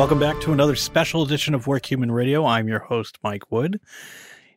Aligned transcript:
Welcome 0.00 0.18
back 0.18 0.40
to 0.40 0.52
another 0.54 0.76
special 0.76 1.22
edition 1.22 1.54
of 1.54 1.66
Work 1.66 1.84
Human 1.84 2.10
Radio. 2.10 2.46
I'm 2.46 2.68
your 2.68 2.78
host, 2.78 3.18
Mike 3.22 3.52
Wood. 3.52 3.80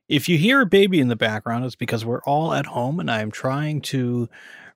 If 0.07 0.29
you 0.29 0.37
hear 0.37 0.61
a 0.61 0.65
baby 0.65 1.01
in 1.01 1.09
the 1.09 1.17
background, 1.17 1.65
it's 1.65 1.75
because 1.75 2.05
we're 2.05 2.21
all 2.21 2.53
at 2.53 2.65
home 2.65 2.97
and 3.01 3.11
I'm 3.11 3.29
trying 3.29 3.81
to 3.81 4.29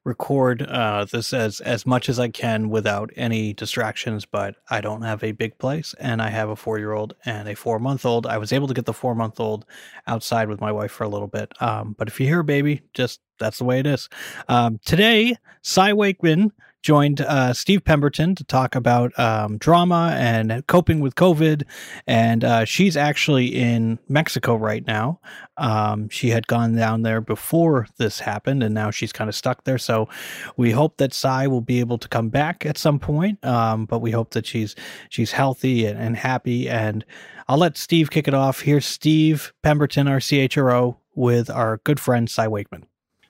record 0.03 0.63
uh, 0.63 1.05
this 1.05 1.31
as 1.31 1.61
as 1.61 1.85
much 1.85 2.09
as 2.09 2.19
I 2.19 2.27
can 2.27 2.69
without 2.69 3.11
any 3.15 3.53
distractions. 3.53 4.25
But 4.25 4.55
I 4.69 4.81
don't 4.81 5.03
have 5.03 5.23
a 5.23 5.31
big 5.31 5.57
place, 5.57 5.95
and 6.01 6.21
I 6.21 6.31
have 6.31 6.49
a 6.49 6.55
four 6.57 6.79
year 6.79 6.91
old 6.91 7.15
and 7.23 7.47
a 7.47 7.55
four 7.55 7.79
month 7.79 8.05
old. 8.05 8.25
I 8.25 8.37
was 8.37 8.51
able 8.51 8.67
to 8.67 8.73
get 8.73 8.83
the 8.83 8.93
four 8.93 9.15
month 9.15 9.39
old 9.39 9.65
outside 10.05 10.49
with 10.49 10.59
my 10.59 10.73
wife 10.73 10.91
for 10.91 11.05
a 11.05 11.09
little 11.09 11.29
bit. 11.29 11.49
Um, 11.61 11.95
but 11.97 12.09
if 12.09 12.19
you 12.19 12.27
hear 12.27 12.41
a 12.41 12.43
baby, 12.43 12.81
just 12.93 13.21
that's 13.39 13.59
the 13.59 13.63
way 13.63 13.79
it 13.79 13.87
is. 13.87 14.09
Um, 14.49 14.81
today, 14.83 15.37
Cy 15.61 15.93
Wakeman 15.93 16.51
joined 16.87 17.19
uh, 17.19 17.51
Steve 17.51 17.83
Pemberton 17.83 18.33
to 18.33 18.45
talk 18.45 18.73
about 18.73 19.11
um, 19.19 19.57
drama 19.57 20.15
and 20.17 20.65
coping 20.67 21.01
with 21.01 21.15
COVID. 21.15 21.63
And 22.07 22.45
uh, 22.45 22.63
she's 22.63 22.95
actually 22.95 23.47
in 23.47 23.99
Mexico 24.07 24.55
right 24.55 24.87
now. 24.87 25.19
Um, 25.57 26.07
she 26.07 26.29
had 26.29 26.47
gone 26.47 26.77
down 26.77 27.01
there 27.01 27.19
before 27.19 27.87
this 27.97 28.21
happened, 28.21 28.63
and 28.63 28.73
now 28.73 28.89
she's 28.89 29.11
kind 29.11 29.27
of 29.27 29.35
stuck 29.35 29.65
there. 29.65 29.77
So 29.77 30.07
we 30.55 30.71
hope 30.71 30.95
that 30.95 31.13
Cy 31.13 31.45
will 31.47 31.59
be 31.59 31.81
able 31.81 31.97
to 31.97 32.07
come 32.07 32.29
back 32.29 32.65
at 32.65 32.77
some 32.77 32.99
point. 32.99 33.43
Um, 33.43 33.85
but 33.85 33.99
we 33.99 34.11
hope 34.11 34.29
that 34.29 34.45
she's 34.45 34.73
she's 35.09 35.33
healthy 35.33 35.85
and, 35.85 35.99
and 35.99 36.15
happy. 36.15 36.69
And 36.69 37.03
I'll 37.49 37.57
let 37.57 37.75
Steve 37.75 38.11
kick 38.11 38.29
it 38.29 38.33
off. 38.33 38.61
Here's 38.61 38.85
Steve 38.85 39.51
Pemberton, 39.61 40.07
our 40.07 40.19
CHRO, 40.19 40.95
with 41.15 41.49
our 41.49 41.81
good 41.83 41.99
friend 41.99 42.29
Cy 42.29 42.47
Wakeman. 42.47 42.85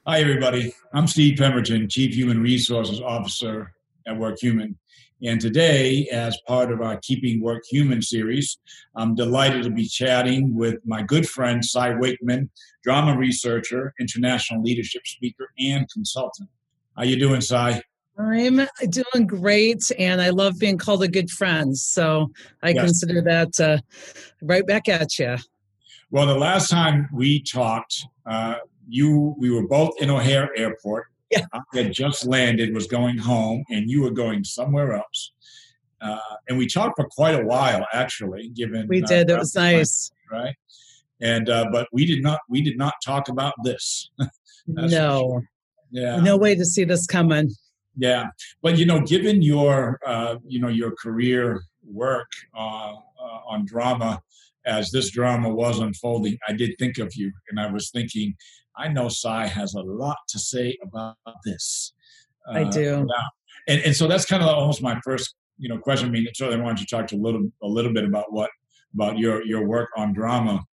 Hi, 0.09 0.21
everybody. 0.21 0.73
I'm 0.93 1.05
Steve 1.05 1.37
Pemberton, 1.37 1.89
Chief 1.89 2.15
Human 2.15 2.41
Resources 2.41 3.01
Officer 3.01 3.73
at 4.07 4.17
Work 4.17 4.39
Human. 4.39 4.79
And 5.21 5.41
today, 5.41 6.07
as 6.13 6.39
part 6.47 6.71
of 6.71 6.79
our 6.79 6.97
Keeping 7.01 7.41
Work 7.41 7.63
Human 7.69 8.01
series, 8.01 8.57
I'm 8.95 9.15
delighted 9.15 9.63
to 9.63 9.69
be 9.69 9.85
chatting 9.85 10.55
with 10.55 10.75
my 10.85 11.01
good 11.01 11.27
friend, 11.27 11.63
Cy 11.63 11.93
Wakeman, 11.95 12.49
drama 12.85 13.17
researcher, 13.17 13.93
international 13.99 14.63
leadership 14.63 15.05
speaker, 15.05 15.49
and 15.59 15.85
consultant. 15.91 16.47
How 16.95 17.03
you 17.03 17.19
doing, 17.19 17.41
Cy? 17.41 17.81
I'm 18.17 18.65
doing 18.89 19.27
great, 19.27 19.91
and 19.99 20.21
I 20.21 20.29
love 20.29 20.57
being 20.57 20.77
called 20.77 21.03
a 21.03 21.09
good 21.09 21.29
friend. 21.29 21.77
So 21.77 22.31
I 22.63 22.69
yes. 22.69 22.85
consider 22.85 23.21
that 23.23 23.59
uh, 23.59 23.79
right 24.41 24.65
back 24.65 24.87
at 24.87 25.19
you. 25.19 25.35
Well, 26.11 26.27
the 26.27 26.37
last 26.37 26.69
time 26.69 27.09
we 27.11 27.41
talked, 27.41 28.05
uh, 28.25 28.55
you 28.87 29.35
we 29.37 29.49
were 29.49 29.67
both 29.67 29.91
in 29.99 30.09
O'Hare 30.09 30.49
Airport. 30.57 31.07
Yeah. 31.29 31.45
I 31.53 31.59
had 31.73 31.91
just 31.91 32.25
landed, 32.25 32.73
was 32.73 32.87
going 32.87 33.17
home, 33.17 33.63
and 33.69 33.89
you 33.89 34.01
were 34.01 34.11
going 34.11 34.45
somewhere 34.45 34.93
else. 34.93 35.33
Uh, 35.99 36.19
and 36.47 36.57
we 36.57 36.67
talked 36.67 36.95
for 36.95 37.07
quite 37.09 37.35
a 37.35 37.43
while, 37.43 37.85
actually. 37.91 38.49
Given 38.49 38.87
we 38.87 39.03
uh, 39.03 39.07
did, 39.07 39.31
uh, 39.31 39.35
it 39.35 39.39
was 39.39 39.55
nice, 39.55 40.11
right? 40.31 40.55
And 41.21 41.49
uh, 41.49 41.65
but 41.71 41.87
we 41.91 42.05
did 42.05 42.21
not 42.21 42.39
we 42.49 42.61
did 42.61 42.77
not 42.77 42.93
talk 43.03 43.29
about 43.29 43.53
this. 43.63 44.09
no, 44.67 44.87
sure. 44.87 45.49
yeah, 45.91 46.17
no 46.17 46.37
way 46.37 46.55
to 46.55 46.65
see 46.65 46.83
this 46.83 47.05
coming. 47.05 47.49
Yeah, 47.97 48.27
but 48.61 48.77
you 48.77 48.85
know, 48.85 49.01
given 49.01 49.41
your 49.41 49.99
uh, 50.05 50.35
you 50.45 50.59
know 50.59 50.67
your 50.67 50.91
career 50.91 51.61
work 51.83 52.29
uh, 52.55 52.93
on 53.47 53.65
drama, 53.65 54.21
as 54.67 54.91
this 54.91 55.09
drama 55.09 55.49
was 55.49 55.79
unfolding, 55.79 56.37
I 56.47 56.53
did 56.53 56.75
think 56.77 56.99
of 56.99 57.15
you, 57.15 57.31
and 57.49 57.59
I 57.59 57.71
was 57.71 57.89
thinking, 57.89 58.35
I 58.77 58.87
know 58.87 59.09
Cy 59.09 59.47
has 59.47 59.73
a 59.73 59.81
lot 59.81 60.17
to 60.29 60.39
say 60.39 60.77
about 60.83 61.15
this. 61.45 61.93
Uh, 62.47 62.59
I 62.59 62.63
do. 62.65 63.07
And 63.67 63.81
and 63.81 63.95
so 63.95 64.07
that's 64.07 64.25
kind 64.25 64.41
of 64.41 64.49
almost 64.49 64.81
my 64.81 64.99
first, 65.03 65.35
you 65.57 65.67
know, 65.69 65.77
question. 65.77 66.07
I 66.07 66.11
mean, 66.11 66.27
certainly 66.33 66.61
I 66.61 66.63
want 66.63 66.79
you 66.79 66.85
to 66.85 66.95
talk 66.95 67.07
to 67.07 67.15
a 67.15 67.17
little 67.17 67.49
a 67.61 67.67
little 67.67 67.93
bit 67.93 68.05
about 68.05 68.31
what 68.31 68.49
about 68.93 69.17
your 69.17 69.45
your 69.45 69.67
work 69.67 69.89
on 69.97 70.13
drama, 70.13 70.63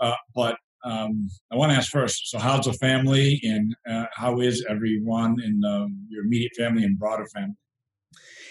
uh, 0.00 0.16
but 0.34 0.56
um, 0.84 1.28
I 1.52 1.56
want 1.56 1.72
to 1.72 1.76
ask 1.76 1.90
first. 1.90 2.30
So, 2.30 2.38
how's 2.38 2.64
the 2.64 2.72
family, 2.74 3.40
and 3.44 3.74
uh, 3.88 4.06
how 4.12 4.40
is 4.40 4.64
everyone 4.68 5.40
in 5.42 5.62
um, 5.64 6.06
your 6.08 6.24
immediate 6.24 6.52
family 6.56 6.84
and 6.84 6.98
broader 6.98 7.26
family? 7.26 7.54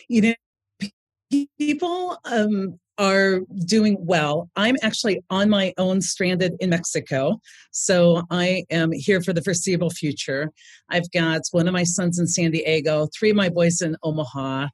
You 0.07 0.21
know, 0.21 1.43
people 1.57 2.17
um, 2.25 2.79
are 2.99 3.39
doing 3.65 3.97
well. 3.99 4.49
I'm 4.57 4.75
actually 4.83 5.23
on 5.29 5.49
my 5.49 5.73
own 5.77 6.01
stranded 6.01 6.53
in 6.59 6.69
Mexico. 6.69 7.39
So 7.71 8.23
I 8.29 8.65
am 8.69 8.91
here 8.91 9.21
for 9.21 9.31
the 9.31 9.41
foreseeable 9.41 9.89
future. 9.89 10.51
I've 10.89 11.09
got 11.11 11.41
one 11.51 11.67
of 11.67 11.73
my 11.73 11.85
sons 11.85 12.19
in 12.19 12.27
San 12.27 12.51
Diego, 12.51 13.07
three 13.17 13.31
of 13.31 13.37
my 13.37 13.49
boys 13.49 13.81
in 13.81 13.95
Omaha. 14.03 14.67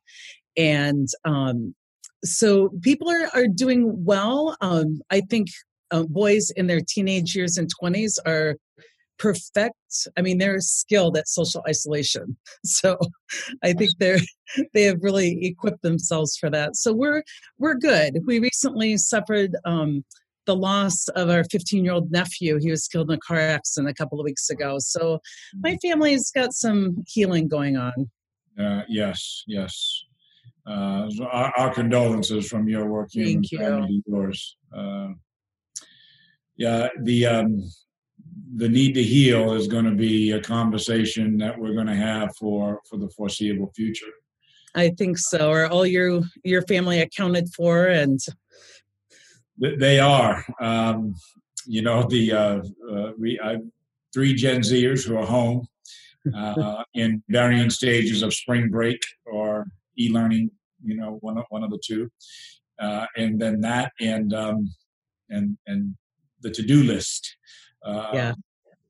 And 0.58 1.08
um, 1.24 1.75
so 2.24 2.69
people 2.81 3.09
are, 3.09 3.30
are 3.34 3.47
doing 3.47 4.03
well. 4.03 4.57
Um, 4.59 5.02
I 5.12 5.22
think 5.22 5.50
uh, 5.92 6.03
boys 6.03 6.50
in 6.56 6.66
their 6.66 6.81
teenage 6.81 7.36
years 7.36 7.57
and 7.57 7.69
20s 7.81 8.18
are 8.25 8.57
perfect 9.18 9.76
i 10.18 10.22
mean 10.22 10.38
they're 10.38 10.59
skilled 10.59 11.18
at 11.18 11.28
social 11.28 11.64
isolation. 11.68 12.38
So 12.66 12.98
i 13.64 13.74
think 13.74 13.92
they're 14.00 14.20
they 14.74 14.84
have 14.84 15.02
really 15.02 15.46
equipped 15.46 15.81
themselves 15.81 16.38
for 16.38 16.50
that. 16.50 16.76
So 16.76 16.94
we're 16.94 17.24
we're 17.58 17.75
good. 17.75 18.20
We 18.25 18.40
recently 18.40 18.98
suffered 18.98 19.56
um 19.66 20.04
the 20.46 20.56
loss 20.56 21.08
of 21.09 21.30
our 21.30 21.44
15 21.46 21.84
year 21.84 21.94
old 21.94 22.12
nephew. 22.12 22.59
He 22.59 22.70
was 22.70 22.88
killed 22.88 23.09
in 23.09 23.16
a 23.16 23.20
car 23.20 23.40
accident 23.40 23.90
a 23.90 23.96
couple 23.96 24.20
of 24.20 24.25
weeks 24.25 24.50
ago. 24.50 24.78
So 24.80 25.20
my 25.56 25.78
family's 25.81 26.30
got 26.31 26.54
some 26.54 27.04
healing 27.08 27.48
going 27.48 27.78
on. 27.78 28.09
Uh, 28.59 28.84
yes 28.88 29.44
yes. 29.48 30.04
Uh, 30.68 31.08
our, 31.31 31.54
our, 31.59 31.74
condolences 31.74 32.48
from 32.48 32.68
your 32.68 32.88
work 32.88 33.09
Thank 33.14 33.52
you. 33.52 34.02
yours. 34.08 34.58
Uh, 34.75 35.09
yeah 36.58 36.88
the 37.04 37.25
um 37.25 37.70
the 38.56 38.69
need 38.69 38.94
to 38.94 39.03
heal 39.03 39.53
is 39.53 39.68
going 39.68 39.85
to 39.85 39.96
be 39.96 40.31
a 40.31 40.41
conversation 40.41 41.38
that 41.38 41.57
we're 41.57 41.73
going 41.73 41.88
to 41.88 41.96
have 41.96 42.35
for 42.35 42.81
for 42.90 42.97
the 42.97 43.09
foreseeable 43.09 43.72
future. 43.75 44.12
I 44.75 44.90
think 44.90 45.18
so. 45.18 45.51
Are 45.51 45.68
all 45.68 45.85
your 45.85 46.22
your 46.44 46.62
family 46.63 47.01
accounted 47.01 47.53
for? 47.53 47.88
And 47.88 48.19
they 49.57 50.00
are. 50.00 50.45
Um, 50.59 51.16
you 51.66 51.81
know, 51.81 52.03
the 52.03 52.31
uh, 52.31 52.62
uh, 52.91 53.12
we 53.18 53.40
I, 53.40 53.57
three 54.13 54.34
Gen 54.34 54.62
Zers 54.62 55.07
who 55.07 55.18
are 55.18 55.25
home 55.25 55.68
uh, 56.35 56.84
in 56.94 57.24
varying 57.29 57.69
stages 57.69 58.22
of 58.22 58.34
spring 58.34 58.69
break 58.69 59.01
or 59.25 59.66
e-learning. 59.97 60.51
You 60.84 60.97
know, 60.97 61.18
one 61.22 61.38
of, 61.38 61.45
one 61.50 61.63
of 61.63 61.72
the 61.72 61.79
two, 61.84 62.12
uh, 62.79 63.07
and 63.16 63.40
then 63.41 63.62
that 63.62 63.94
and 64.00 64.34
um, 64.34 64.69
and 65.29 65.57
and 65.66 65.95
the 66.41 66.51
to-do 66.51 66.84
list 66.84 67.38
uh, 67.85 68.09
yeah. 68.13 68.34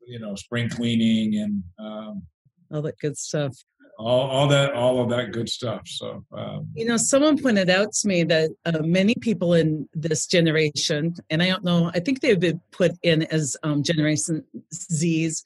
You 0.07 0.19
know, 0.19 0.35
spring 0.35 0.69
cleaning 0.69 1.39
and 1.41 1.63
um, 1.79 2.23
all 2.71 2.81
that 2.83 2.97
good 2.99 3.17
stuff. 3.17 3.55
All, 3.97 4.29
all 4.29 4.47
that, 4.49 4.73
all 4.73 5.01
of 5.01 5.09
that 5.09 5.31
good 5.31 5.47
stuff. 5.47 5.81
So, 5.85 6.23
um, 6.33 6.67
you 6.75 6.85
know, 6.85 6.97
someone 6.97 7.41
pointed 7.41 7.69
out 7.69 7.93
to 7.93 8.07
me 8.07 8.23
that 8.25 8.51
uh, 8.65 8.79
many 8.83 9.15
people 9.15 9.53
in 9.53 9.87
this 9.93 10.27
generation, 10.27 11.15
and 11.29 11.41
I 11.41 11.47
don't 11.47 11.63
know, 11.63 11.91
I 11.93 12.01
think 12.01 12.19
they've 12.19 12.39
been 12.39 12.59
put 12.71 12.91
in 13.03 13.23
as 13.23 13.55
um, 13.63 13.83
Generation 13.83 14.43
Z's, 14.73 15.43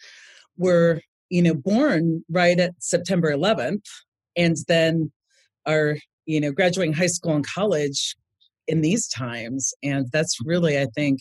were 0.58 1.02
you 1.30 1.44
know 1.44 1.54
born 1.54 2.24
right 2.30 2.60
at 2.60 2.74
September 2.80 3.32
11th, 3.32 3.86
and 4.36 4.58
then 4.68 5.12
are 5.66 5.98
you 6.26 6.42
know 6.42 6.52
graduating 6.52 6.94
high 6.94 7.08
school 7.08 7.36
and 7.36 7.48
college 7.48 8.16
in 8.68 8.82
these 8.82 9.08
times, 9.08 9.74
and 9.84 10.10
that's 10.12 10.38
really, 10.44 10.80
I 10.80 10.86
think, 10.96 11.20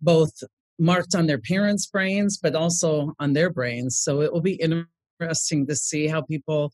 both 0.00 0.32
marked 0.78 1.14
on 1.14 1.26
their 1.26 1.38
parents' 1.38 1.86
brains, 1.86 2.38
but 2.42 2.54
also 2.54 3.14
on 3.18 3.32
their 3.32 3.50
brains. 3.50 3.98
So 3.98 4.20
it 4.20 4.32
will 4.32 4.40
be 4.40 4.54
interesting 4.54 5.66
to 5.66 5.76
see 5.76 6.06
how 6.06 6.22
people 6.22 6.72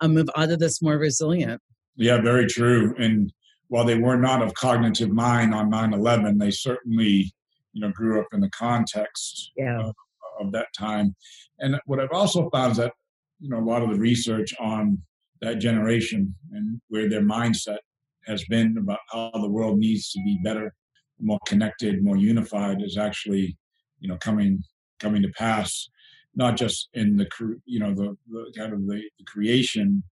uh, 0.00 0.08
move 0.08 0.28
out 0.36 0.50
of 0.50 0.58
this 0.58 0.80
more 0.82 0.98
resilient. 0.98 1.60
Yeah, 1.96 2.20
very 2.20 2.46
true. 2.46 2.94
And 2.98 3.32
while 3.68 3.84
they 3.84 3.98
were 3.98 4.16
not 4.16 4.42
of 4.42 4.54
cognitive 4.54 5.10
mind 5.10 5.54
on 5.54 5.70
9-11, 5.70 6.38
they 6.38 6.50
certainly, 6.50 7.32
you 7.72 7.80
know, 7.80 7.90
grew 7.90 8.20
up 8.20 8.28
in 8.32 8.40
the 8.40 8.50
context 8.50 9.50
yeah. 9.56 9.80
of, 9.80 9.94
of 10.40 10.52
that 10.52 10.68
time. 10.76 11.14
And 11.58 11.78
what 11.86 12.00
I've 12.00 12.12
also 12.12 12.48
found 12.50 12.72
is 12.72 12.78
that, 12.78 12.92
you 13.40 13.48
know, 13.48 13.58
a 13.58 13.68
lot 13.68 13.82
of 13.82 13.90
the 13.90 13.98
research 13.98 14.54
on 14.60 14.98
that 15.40 15.58
generation 15.58 16.34
and 16.52 16.80
where 16.88 17.08
their 17.08 17.22
mindset 17.22 17.78
has 18.26 18.44
been 18.44 18.76
about 18.78 18.98
how 19.10 19.30
the 19.34 19.48
world 19.48 19.78
needs 19.78 20.12
to 20.12 20.20
be 20.20 20.38
better 20.42 20.74
more 21.20 21.38
connected, 21.46 22.02
more 22.02 22.16
unified 22.16 22.82
is 22.82 22.96
actually, 22.96 23.56
you 24.00 24.08
know, 24.08 24.16
coming 24.18 24.62
coming 24.98 25.22
to 25.22 25.28
pass, 25.30 25.88
not 26.34 26.56
just 26.56 26.88
in 26.94 27.16
the 27.16 27.28
you 27.64 27.80
know 27.80 27.94
the, 27.94 28.16
the 28.28 28.52
kind 28.56 28.72
of 28.72 28.86
the, 28.86 29.02
the 29.18 29.24
creation 29.26 30.02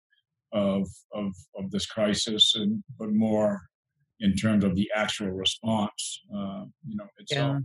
of 0.52 0.88
of 1.12 1.32
of 1.56 1.70
this 1.70 1.86
crisis, 1.86 2.54
and 2.54 2.82
but 2.98 3.12
more 3.12 3.62
in 4.20 4.34
terms 4.34 4.64
of 4.64 4.74
the 4.74 4.90
actual 4.94 5.30
response, 5.30 6.20
uh, 6.34 6.64
you 6.86 6.96
know, 6.96 7.06
itself. 7.18 7.56
Yeah. 7.56 7.60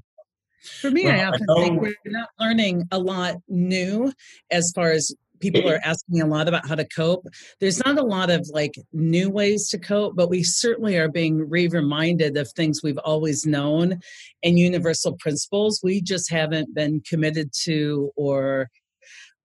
For 0.81 0.91
me, 0.91 1.05
well, 1.05 1.19
I 1.19 1.23
often 1.23 1.47
I 1.49 1.63
think 1.63 1.81
we're 1.81 1.95
not 2.05 2.29
learning 2.39 2.88
a 2.91 2.99
lot 2.99 3.35
new 3.47 4.13
as 4.51 4.71
far 4.75 4.91
as 4.91 5.15
people 5.41 5.67
are 5.69 5.79
asking 5.83 6.21
a 6.21 6.27
lot 6.27 6.47
about 6.47 6.67
how 6.67 6.75
to 6.75 6.88
cope. 6.88 7.25
There's 7.59 7.83
not 7.85 7.97
a 7.97 8.03
lot 8.03 8.29
of 8.29 8.47
like 8.53 8.75
new 8.93 9.29
ways 9.29 9.67
to 9.69 9.79
cope, 9.79 10.15
but 10.15 10.29
we 10.29 10.43
certainly 10.43 10.97
are 10.97 11.09
being 11.09 11.49
re 11.49 11.67
reminded 11.67 12.38
of 12.38 12.51
things 12.51 12.81
we've 12.83 12.97
always 12.99 13.45
known 13.45 13.99
and 14.43 14.59
universal 14.59 15.13
principles 15.17 15.79
we 15.83 16.01
just 16.01 16.29
haven't 16.29 16.73
been 16.73 17.01
committed 17.07 17.51
to 17.63 18.11
or 18.15 18.69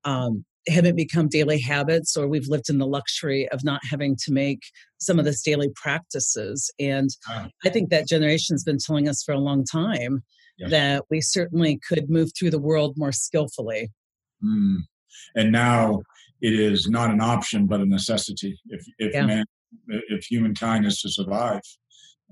um, 0.04 0.44
haven't 0.68 0.96
become 0.96 1.28
daily 1.28 1.60
habits 1.60 2.16
or 2.16 2.26
we've 2.26 2.48
lived 2.48 2.68
in 2.68 2.78
the 2.78 2.86
luxury 2.86 3.48
of 3.50 3.62
not 3.62 3.80
having 3.88 4.16
to 4.16 4.32
make 4.32 4.62
some 4.98 5.18
of 5.18 5.24
this 5.24 5.42
daily 5.42 5.70
practices 5.76 6.72
and 6.80 7.10
i 7.64 7.68
think 7.68 7.90
that 7.90 8.08
generation's 8.08 8.64
been 8.64 8.78
telling 8.78 9.08
us 9.08 9.22
for 9.22 9.32
a 9.32 9.38
long 9.38 9.64
time 9.64 10.22
that 10.70 11.04
we 11.10 11.20
certainly 11.20 11.78
could 11.86 12.08
move 12.08 12.30
through 12.36 12.50
the 12.50 12.58
world 12.58 12.94
more 12.96 13.12
skillfully 13.12 13.92
mm. 14.44 14.78
And 15.34 15.52
now 15.52 16.00
it 16.40 16.52
is 16.52 16.88
not 16.88 17.10
an 17.10 17.20
option 17.20 17.66
but 17.66 17.80
a 17.80 17.86
necessity. 17.86 18.58
If 18.68 18.84
if 18.98 19.14
yeah. 19.14 19.26
man 19.26 19.44
if 19.88 20.24
humankind 20.24 20.86
is 20.86 21.00
to 21.00 21.10
survive 21.10 21.60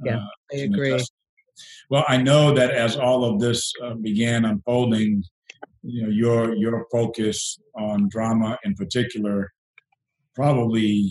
yeah 0.02 0.16
uh, 0.16 0.26
i 0.52 0.56
agree. 0.58 1.04
well 1.90 2.04
i 2.08 2.16
know 2.16 2.52
that 2.52 2.70
as 2.70 2.96
all 2.96 3.24
of 3.24 3.40
this 3.40 3.72
uh, 3.82 3.94
began 3.94 4.44
unfolding 4.44 5.22
you 5.82 6.02
know 6.02 6.08
your 6.08 6.54
your 6.54 6.86
focus 6.90 7.58
on 7.76 8.08
drama 8.08 8.58
in 8.64 8.74
particular 8.74 9.52
probably 10.34 11.10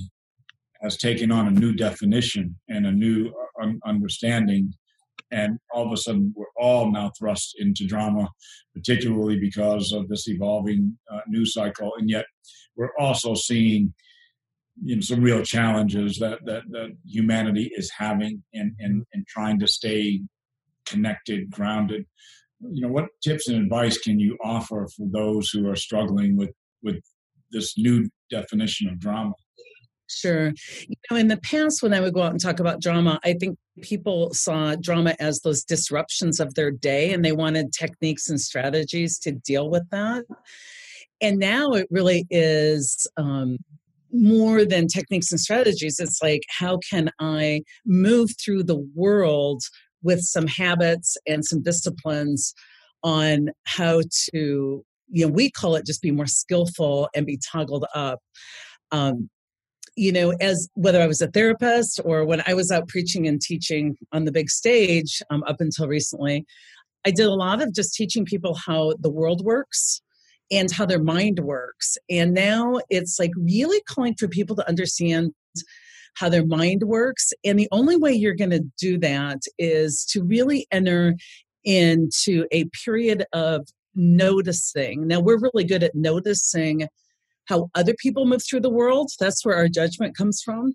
has 0.81 0.97
taken 0.97 1.31
on 1.31 1.47
a 1.47 1.51
new 1.51 1.73
definition 1.73 2.59
and 2.69 2.85
a 2.85 2.91
new 2.91 3.27
uh, 3.27 3.63
un- 3.63 3.79
understanding 3.85 4.73
and 5.33 5.57
all 5.73 5.85
of 5.85 5.91
a 5.91 5.97
sudden 5.97 6.33
we're 6.35 6.45
all 6.57 6.91
now 6.91 7.11
thrust 7.17 7.55
into 7.59 7.85
drama 7.85 8.29
particularly 8.73 9.39
because 9.39 9.91
of 9.91 10.07
this 10.09 10.27
evolving 10.27 10.97
uh, 11.11 11.19
news 11.27 11.53
cycle. 11.53 11.93
And 11.97 12.09
yet 12.09 12.25
we're 12.75 12.95
also 12.99 13.35
seeing 13.35 13.93
you 14.83 14.95
know 14.95 15.01
some 15.01 15.21
real 15.21 15.43
challenges 15.43 16.17
that 16.17 16.39
that, 16.45 16.63
that 16.71 16.89
humanity 17.05 17.71
is 17.75 17.91
having 17.95 18.43
in, 18.53 18.75
in 18.79 19.05
in 19.13 19.23
trying 19.27 19.59
to 19.59 19.67
stay 19.67 20.21
connected 20.85 21.51
grounded. 21.51 22.05
You 22.59 22.81
know 22.81 22.87
what 22.87 23.09
tips 23.23 23.47
and 23.47 23.61
advice 23.61 23.97
can 23.99 24.19
you 24.19 24.37
offer 24.43 24.87
for 24.97 25.07
those 25.11 25.49
who 25.49 25.69
are 25.69 25.75
struggling 25.75 26.35
with 26.37 26.51
with 26.81 26.99
this 27.51 27.77
new 27.77 28.09
definition 28.31 28.89
of 28.89 28.99
drama? 28.99 29.33
Sure. 30.09 30.51
You 30.87 30.95
know, 31.09 31.17
in 31.17 31.27
the 31.27 31.37
past, 31.37 31.81
when 31.81 31.93
I 31.93 31.99
would 31.99 32.13
go 32.13 32.21
out 32.21 32.31
and 32.31 32.41
talk 32.41 32.59
about 32.59 32.81
drama, 32.81 33.19
I 33.23 33.33
think 33.33 33.57
people 33.81 34.33
saw 34.33 34.75
drama 34.75 35.15
as 35.19 35.39
those 35.39 35.63
disruptions 35.63 36.39
of 36.39 36.53
their 36.53 36.71
day 36.71 37.11
and 37.11 37.23
they 37.23 37.31
wanted 37.31 37.73
techniques 37.73 38.29
and 38.29 38.39
strategies 38.39 39.17
to 39.19 39.31
deal 39.31 39.69
with 39.69 39.89
that. 39.89 40.25
And 41.21 41.39
now 41.39 41.71
it 41.71 41.87
really 41.89 42.27
is 42.29 43.07
um, 43.17 43.57
more 44.11 44.65
than 44.65 44.87
techniques 44.87 45.31
and 45.31 45.39
strategies. 45.39 45.99
It's 45.99 46.21
like, 46.21 46.43
how 46.49 46.79
can 46.89 47.09
I 47.19 47.63
move 47.85 48.31
through 48.39 48.63
the 48.63 48.87
world 48.93 49.63
with 50.03 50.21
some 50.21 50.47
habits 50.47 51.17
and 51.25 51.43
some 51.43 51.63
disciplines 51.63 52.53
on 53.03 53.49
how 53.65 54.01
to 54.01 54.85
you 55.09 55.25
know 55.25 55.31
we 55.31 55.51
call 55.51 55.75
it 55.75 55.85
just 55.85 56.01
be 56.01 56.11
more 56.11 56.27
skillful 56.27 57.09
and 57.13 57.25
be 57.25 57.37
toggled 57.37 57.85
up 57.93 58.19
um, 58.91 59.29
you 59.95 60.11
know 60.11 60.31
as 60.41 60.69
whether 60.73 61.01
i 61.01 61.07
was 61.07 61.21
a 61.21 61.27
therapist 61.27 61.99
or 62.05 62.25
when 62.25 62.41
i 62.47 62.53
was 62.53 62.71
out 62.71 62.87
preaching 62.87 63.27
and 63.27 63.41
teaching 63.41 63.97
on 64.11 64.25
the 64.25 64.31
big 64.31 64.49
stage 64.49 65.21
um, 65.29 65.43
up 65.47 65.57
until 65.59 65.87
recently 65.87 66.45
i 67.05 67.11
did 67.11 67.25
a 67.25 67.33
lot 67.33 67.61
of 67.61 67.73
just 67.73 67.93
teaching 67.93 68.25
people 68.25 68.55
how 68.55 68.93
the 68.99 69.11
world 69.11 69.43
works 69.43 70.01
and 70.51 70.71
how 70.71 70.85
their 70.85 71.01
mind 71.01 71.39
works 71.39 71.97
and 72.09 72.33
now 72.33 72.79
it's 72.89 73.19
like 73.19 73.31
really 73.37 73.81
calling 73.87 74.15
for 74.15 74.27
people 74.27 74.55
to 74.55 74.67
understand 74.67 75.31
how 76.15 76.29
their 76.29 76.45
mind 76.45 76.83
works. 76.83 77.33
And 77.43 77.57
the 77.57 77.67
only 77.71 77.97
way 77.97 78.11
you're 78.13 78.35
going 78.35 78.51
to 78.51 78.63
do 78.77 78.97
that 78.99 79.41
is 79.57 80.05
to 80.11 80.23
really 80.23 80.67
enter 80.71 81.15
into 81.63 82.45
a 82.51 82.65
period 82.85 83.25
of 83.33 83.67
noticing. 83.95 85.07
Now, 85.07 85.19
we're 85.19 85.39
really 85.39 85.63
good 85.63 85.83
at 85.83 85.95
noticing 85.95 86.87
how 87.45 87.69
other 87.75 87.93
people 87.99 88.25
move 88.25 88.43
through 88.47 88.61
the 88.61 88.69
world. 88.69 89.11
That's 89.19 89.45
where 89.45 89.55
our 89.55 89.67
judgment 89.67 90.15
comes 90.15 90.41
from. 90.41 90.73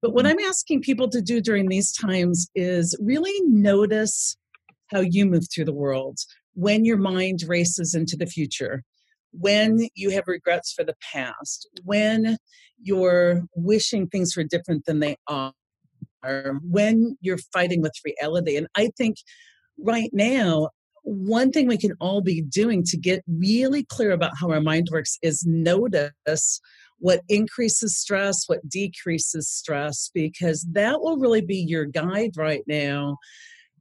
But 0.00 0.12
what 0.12 0.24
mm-hmm. 0.24 0.38
I'm 0.38 0.48
asking 0.48 0.82
people 0.82 1.08
to 1.10 1.20
do 1.20 1.40
during 1.40 1.68
these 1.68 1.92
times 1.92 2.48
is 2.54 2.96
really 3.00 3.34
notice 3.46 4.36
how 4.92 5.00
you 5.00 5.26
move 5.26 5.44
through 5.52 5.66
the 5.66 5.72
world 5.72 6.18
when 6.54 6.84
your 6.84 6.96
mind 6.96 7.44
races 7.46 7.94
into 7.94 8.16
the 8.16 8.26
future 8.26 8.82
when 9.32 9.88
you 9.94 10.10
have 10.10 10.24
regrets 10.26 10.72
for 10.72 10.84
the 10.84 10.96
past, 11.12 11.68
when 11.84 12.36
you're 12.80 13.42
wishing 13.54 14.06
things 14.06 14.36
were 14.36 14.44
different 14.44 14.84
than 14.84 15.00
they 15.00 15.16
are, 15.26 15.52
when 16.62 17.16
you're 17.20 17.38
fighting 17.52 17.82
with 17.82 17.92
reality. 18.04 18.56
And 18.56 18.68
I 18.76 18.90
think 18.96 19.16
right 19.78 20.10
now, 20.12 20.70
one 21.02 21.50
thing 21.50 21.66
we 21.66 21.78
can 21.78 21.92
all 22.00 22.20
be 22.20 22.42
doing 22.42 22.82
to 22.84 22.96
get 22.96 23.22
really 23.26 23.84
clear 23.84 24.12
about 24.12 24.32
how 24.38 24.50
our 24.50 24.60
mind 24.60 24.88
works 24.90 25.18
is 25.22 25.44
notice 25.46 26.60
what 26.98 27.20
increases 27.28 27.96
stress, 27.96 28.44
what 28.46 28.68
decreases 28.68 29.48
stress, 29.48 30.10
because 30.12 30.66
that 30.72 31.00
will 31.00 31.18
really 31.18 31.40
be 31.40 31.56
your 31.56 31.84
guide 31.84 32.32
right 32.36 32.62
now 32.66 33.16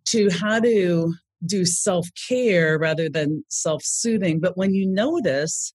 to 0.05 0.29
how 0.29 0.59
to 0.59 1.13
do 1.45 1.65
self 1.65 2.07
care 2.27 2.77
rather 2.77 3.09
than 3.09 3.43
self 3.49 3.83
soothing. 3.83 4.39
But 4.39 4.57
when 4.57 4.73
you 4.73 4.87
notice 4.87 5.73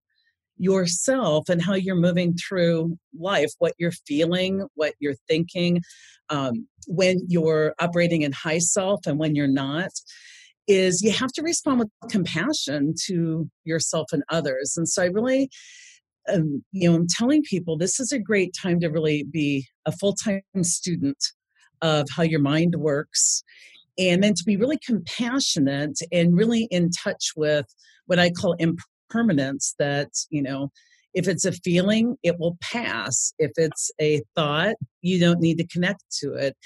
yourself 0.58 1.48
and 1.48 1.60
how 1.62 1.74
you're 1.74 1.96
moving 1.96 2.34
through 2.34 2.96
life, 3.18 3.50
what 3.58 3.74
you're 3.78 3.92
feeling, 4.06 4.66
what 4.74 4.94
you're 5.00 5.16
thinking, 5.28 5.80
um, 6.30 6.66
when 6.86 7.20
you're 7.28 7.74
operating 7.80 8.22
in 8.22 8.32
high 8.32 8.58
self 8.58 9.06
and 9.06 9.18
when 9.18 9.34
you're 9.34 9.46
not, 9.46 9.90
is 10.68 11.02
you 11.02 11.10
have 11.12 11.32
to 11.32 11.42
respond 11.42 11.80
with 11.80 11.88
compassion 12.10 12.94
to 13.06 13.48
yourself 13.64 14.06
and 14.12 14.22
others. 14.28 14.74
And 14.76 14.88
so 14.88 15.02
I 15.02 15.06
really, 15.06 15.50
um, 16.32 16.64
you 16.72 16.88
know, 16.88 16.96
I'm 16.96 17.06
telling 17.08 17.42
people 17.42 17.76
this 17.76 17.98
is 17.98 18.12
a 18.12 18.18
great 18.18 18.54
time 18.60 18.80
to 18.80 18.88
really 18.88 19.24
be 19.24 19.66
a 19.86 19.92
full 19.92 20.14
time 20.14 20.42
student 20.62 21.18
of 21.80 22.06
how 22.14 22.22
your 22.22 22.40
mind 22.40 22.76
works 22.76 23.42
and 23.98 24.22
then 24.22 24.34
to 24.34 24.44
be 24.44 24.56
really 24.56 24.78
compassionate 24.84 25.98
and 26.10 26.36
really 26.36 26.64
in 26.70 26.90
touch 26.90 27.32
with 27.36 27.66
what 28.06 28.18
I 28.18 28.30
call 28.30 28.54
impermanence 28.54 29.74
that, 29.78 30.10
you 30.30 30.42
know, 30.42 30.70
if 31.14 31.28
it's 31.28 31.44
a 31.44 31.52
feeling, 31.52 32.16
it 32.22 32.38
will 32.38 32.56
pass. 32.62 33.34
If 33.38 33.52
it's 33.56 33.90
a 34.00 34.22
thought, 34.34 34.76
you 35.02 35.20
don't 35.20 35.40
need 35.40 35.58
to 35.58 35.66
connect 35.66 36.02
to 36.20 36.32
it. 36.32 36.56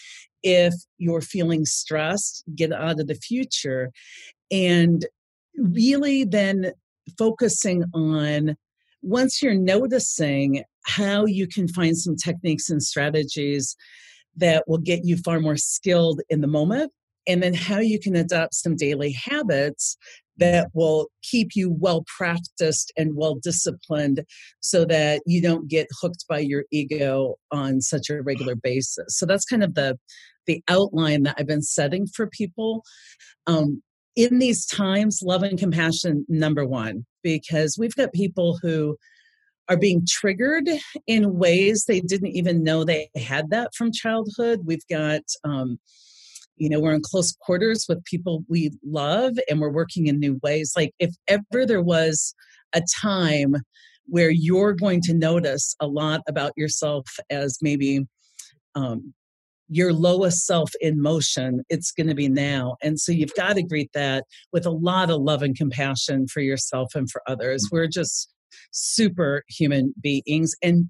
If 0.48 0.74
you're 0.98 1.20
feeling 1.20 1.64
stressed, 1.64 2.44
get 2.54 2.72
out 2.72 3.00
of 3.00 3.08
the 3.08 3.16
future. 3.16 3.90
And 4.52 5.04
really 5.56 6.22
then 6.22 6.70
focusing 7.18 7.82
on 7.92 8.56
once 9.02 9.42
you're 9.42 9.54
noticing 9.54 10.62
how 10.84 11.26
you 11.26 11.48
can 11.48 11.66
find 11.66 11.98
some 11.98 12.14
techniques 12.14 12.70
and 12.70 12.80
strategies 12.80 13.76
that 14.36 14.62
will 14.68 14.78
get 14.78 15.04
you 15.04 15.16
far 15.16 15.40
more 15.40 15.56
skilled 15.56 16.20
in 16.30 16.42
the 16.42 16.46
moment 16.46 16.92
and 17.26 17.42
then 17.42 17.54
how 17.54 17.78
you 17.78 17.98
can 17.98 18.14
adopt 18.14 18.54
some 18.54 18.76
daily 18.76 19.10
habits 19.12 19.96
that 20.38 20.68
will 20.74 21.08
keep 21.22 21.50
you 21.54 21.70
well 21.70 22.04
practiced 22.16 22.92
and 22.96 23.16
well 23.16 23.36
disciplined 23.36 24.24
so 24.60 24.84
that 24.84 25.22
you 25.26 25.40
don't 25.40 25.68
get 25.68 25.86
hooked 26.00 26.24
by 26.28 26.38
your 26.38 26.64
ego 26.70 27.36
on 27.50 27.80
such 27.80 28.10
a 28.10 28.22
regular 28.22 28.54
basis. 28.54 29.18
So 29.18 29.26
that's 29.26 29.44
kind 29.44 29.64
of 29.64 29.74
the 29.74 29.98
the 30.46 30.62
outline 30.68 31.24
that 31.24 31.34
i've 31.38 31.46
been 31.46 31.62
setting 31.62 32.06
for 32.06 32.28
people. 32.28 32.84
Um, 33.48 33.82
in 34.14 34.38
these 34.38 34.64
times 34.64 35.20
love 35.22 35.42
and 35.42 35.58
compassion 35.58 36.24
number 36.28 36.64
one 36.64 37.04
because 37.22 37.76
we've 37.78 37.94
got 37.94 38.12
people 38.12 38.58
who 38.62 38.96
are 39.68 39.76
being 39.76 40.06
triggered 40.08 40.68
in 41.06 41.38
ways 41.38 41.84
they 41.84 42.00
didn't 42.00 42.34
even 42.34 42.62
know 42.62 42.84
they 42.84 43.10
had 43.16 43.50
that 43.50 43.74
from 43.74 43.92
childhood. 43.92 44.60
We've 44.64 44.86
got 44.88 45.22
um, 45.44 45.78
you 46.56 46.68
know 46.68 46.80
we're 46.80 46.94
in 46.94 47.02
close 47.02 47.32
quarters 47.40 47.86
with 47.88 48.04
people 48.04 48.44
we 48.48 48.70
love 48.84 49.38
and 49.48 49.60
we're 49.60 49.72
working 49.72 50.06
in 50.06 50.18
new 50.18 50.38
ways. 50.42 50.72
Like 50.76 50.92
if 50.98 51.14
ever 51.28 51.66
there 51.66 51.82
was 51.82 52.34
a 52.75 52.82
time 53.00 53.56
where 54.06 54.30
you're 54.30 54.72
going 54.72 55.00
to 55.02 55.14
notice 55.14 55.75
a 55.80 55.86
lot 55.86 56.20
about 56.28 56.52
yourself 56.56 57.06
as 57.30 57.58
maybe 57.60 58.06
um, 58.75 59.12
your 59.68 59.92
lowest 59.92 60.46
self 60.46 60.70
in 60.80 61.00
motion 61.00 61.62
it's 61.68 61.90
going 61.90 62.06
to 62.06 62.14
be 62.14 62.28
now. 62.28 62.76
And 62.82 63.00
so 63.00 63.10
you've 63.10 63.34
got 63.34 63.54
to 63.54 63.62
greet 63.62 63.90
that 63.94 64.25
with 64.52 64.64
a 64.64 64.70
lot 64.70 65.10
of 65.10 65.20
love 65.20 65.42
and 65.42 65.56
compassion 65.56 66.28
for 66.28 66.40
yourself 66.40 66.94
and 66.94 67.10
for 67.10 67.22
others. 67.26 67.64
Mm. 67.64 67.72
we're 67.72 67.88
just 67.88 68.32
super 68.70 69.42
human 69.48 69.92
beings 70.00 70.54
and 70.62 70.88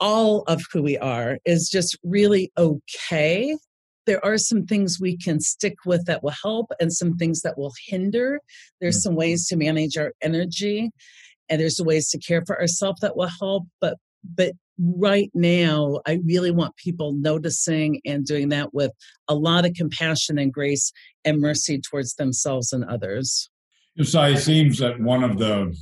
all 0.00 0.42
of 0.42 0.62
who 0.72 0.82
we 0.82 0.96
are 0.98 1.38
is 1.44 1.68
just 1.68 1.98
really 2.04 2.52
okay 2.56 3.56
there 4.08 4.24
are 4.24 4.38
some 4.38 4.64
things 4.64 4.98
we 4.98 5.18
can 5.18 5.38
stick 5.38 5.76
with 5.84 6.06
that 6.06 6.22
will 6.24 6.34
help 6.42 6.72
and 6.80 6.90
some 6.90 7.14
things 7.16 7.42
that 7.42 7.58
will 7.58 7.74
hinder. 7.86 8.40
There's 8.80 9.02
some 9.02 9.14
ways 9.14 9.46
to 9.48 9.56
manage 9.56 9.98
our 9.98 10.12
energy. 10.22 10.90
and 11.50 11.60
there's 11.60 11.80
ways 11.80 12.08
to 12.10 12.18
care 12.18 12.42
for 12.46 12.58
ourselves 12.60 13.00
that 13.00 13.16
will 13.16 13.30
help 13.40 13.64
but 13.80 13.96
but 14.36 14.52
right 14.78 15.30
now 15.34 16.00
i 16.06 16.18
really 16.24 16.50
want 16.50 16.76
people 16.76 17.12
noticing 17.12 18.00
and 18.04 18.26
doing 18.26 18.50
that 18.50 18.74
with 18.74 18.92
a 19.28 19.34
lot 19.34 19.64
of 19.64 19.72
compassion 19.74 20.38
and 20.38 20.52
grace 20.52 20.92
and 21.24 21.40
mercy 21.40 21.80
towards 21.80 22.14
themselves 22.14 22.72
and 22.72 22.84
others 22.84 23.48
so 24.02 24.22
it 24.24 24.36
seems 24.36 24.78
that 24.78 25.00
one 25.00 25.24
of 25.24 25.38
the 25.38 25.74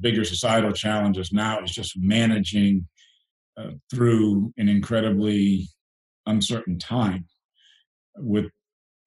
bigger 0.00 0.24
societal 0.24 0.72
challenges 0.72 1.30
now 1.32 1.60
is 1.62 1.70
just 1.70 1.92
managing 1.98 2.88
uh, 3.58 3.70
through 3.90 4.52
an 4.56 4.68
incredibly 4.68 5.68
uncertain 6.26 6.78
time 6.78 7.26
with 8.18 8.46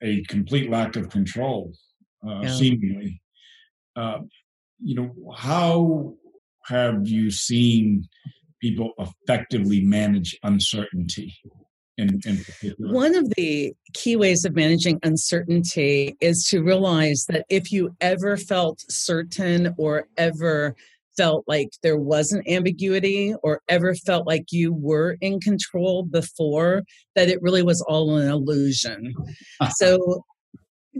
a 0.01 0.23
complete 0.25 0.69
lack 0.69 0.95
of 0.95 1.09
control, 1.09 1.73
uh, 2.27 2.41
yeah. 2.41 2.55
seemingly. 2.55 3.21
Uh, 3.95 4.19
you 4.81 4.95
know, 4.95 5.33
how 5.35 6.13
have 6.65 7.07
you 7.07 7.31
seen 7.31 8.07
people 8.61 8.91
effectively 8.97 9.81
manage 9.81 10.37
uncertainty? 10.43 11.33
In, 11.97 12.21
in 12.25 12.45
One 12.77 13.13
of 13.13 13.29
the 13.35 13.73
key 13.93 14.15
ways 14.15 14.45
of 14.45 14.55
managing 14.55 14.99
uncertainty 15.03 16.15
is 16.21 16.45
to 16.45 16.63
realize 16.63 17.25
that 17.27 17.45
if 17.49 17.73
you 17.73 17.93
ever 17.99 18.37
felt 18.37 18.85
certain 18.89 19.75
or 19.77 20.07
ever 20.17 20.75
felt 21.17 21.43
like 21.47 21.69
there 21.83 21.97
wasn't 21.97 22.47
ambiguity 22.47 23.33
or 23.43 23.61
ever 23.67 23.93
felt 23.95 24.25
like 24.27 24.45
you 24.51 24.73
were 24.73 25.17
in 25.21 25.39
control 25.39 26.03
before 26.03 26.83
that 27.15 27.29
it 27.29 27.41
really 27.41 27.63
was 27.63 27.81
all 27.83 28.17
an 28.17 28.29
illusion 28.29 29.13
so 29.75 30.23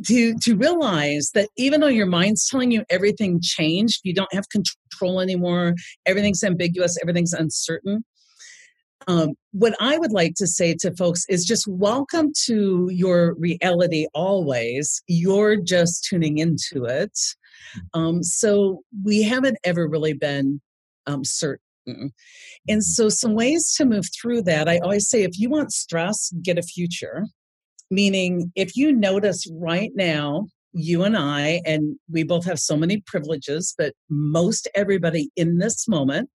to 0.06 0.36
to 0.36 0.56
realize 0.56 1.32
that 1.34 1.50
even 1.58 1.82
though 1.82 1.88
your 1.88 2.06
mind's 2.06 2.48
telling 2.48 2.72
you 2.72 2.84
everything 2.89 3.39
changed 3.42 4.01
you 4.04 4.13
don't 4.13 4.34
have 4.34 4.46
control 4.50 5.20
anymore 5.20 5.74
everything's 6.06 6.44
ambiguous 6.44 6.98
everything's 7.01 7.34
uncertain 7.34 8.04
um, 9.08 9.34
what 9.51 9.75
I 9.80 9.98
would 9.98 10.12
like 10.12 10.34
to 10.36 10.46
say 10.46 10.75
to 10.82 10.96
folks 10.96 11.25
is 11.30 11.46
just 11.46 11.68
welcome 11.68 12.32
to 12.46 12.89
your 12.92 13.34
reality 13.36 14.08
always. 14.13 15.01
You're 15.08 15.56
just 15.56 16.06
tuning 16.08 16.38
into 16.38 16.86
it. 16.86 17.18
Um, 17.94 18.24
so 18.24 18.82
we 19.04 19.24
haven't 19.24 19.58
ever 19.63 19.88
really 19.88 20.13
been 20.13 20.62
um, 21.08 21.24
certain. 21.24 21.60
And 21.88 22.12
mm-hmm. 22.68 22.80
so, 22.80 23.10
some 23.10 23.34
ways 23.34 23.74
to 23.75 23.86
move 23.86 24.06
through 24.20 24.44
that, 24.44 24.70
I 24.70 24.78
always 24.80 25.10
say 25.10 25.24
if 25.24 25.39
you 25.39 25.50
want 25.50 25.72
stress, 25.72 26.32
get 26.44 26.58
a 26.58 26.63
future. 26.63 27.25
Meaning, 27.92 28.51
if 28.56 28.75
you 28.75 28.92
notice 28.92 29.50
right 29.51 29.92
now, 29.96 30.48
you 30.74 31.04
and 31.04 31.18
I, 31.18 31.62
and 31.66 31.98
we 32.12 32.24
both 32.24 32.46
have 32.46 32.60
so 32.60 32.78
many 32.78 33.01
privileges, 33.08 33.74
but 33.78 33.94
most 34.10 34.68
everybody 34.75 35.32
in 35.36 35.58
this 35.58 35.88
moment, 35.88 36.30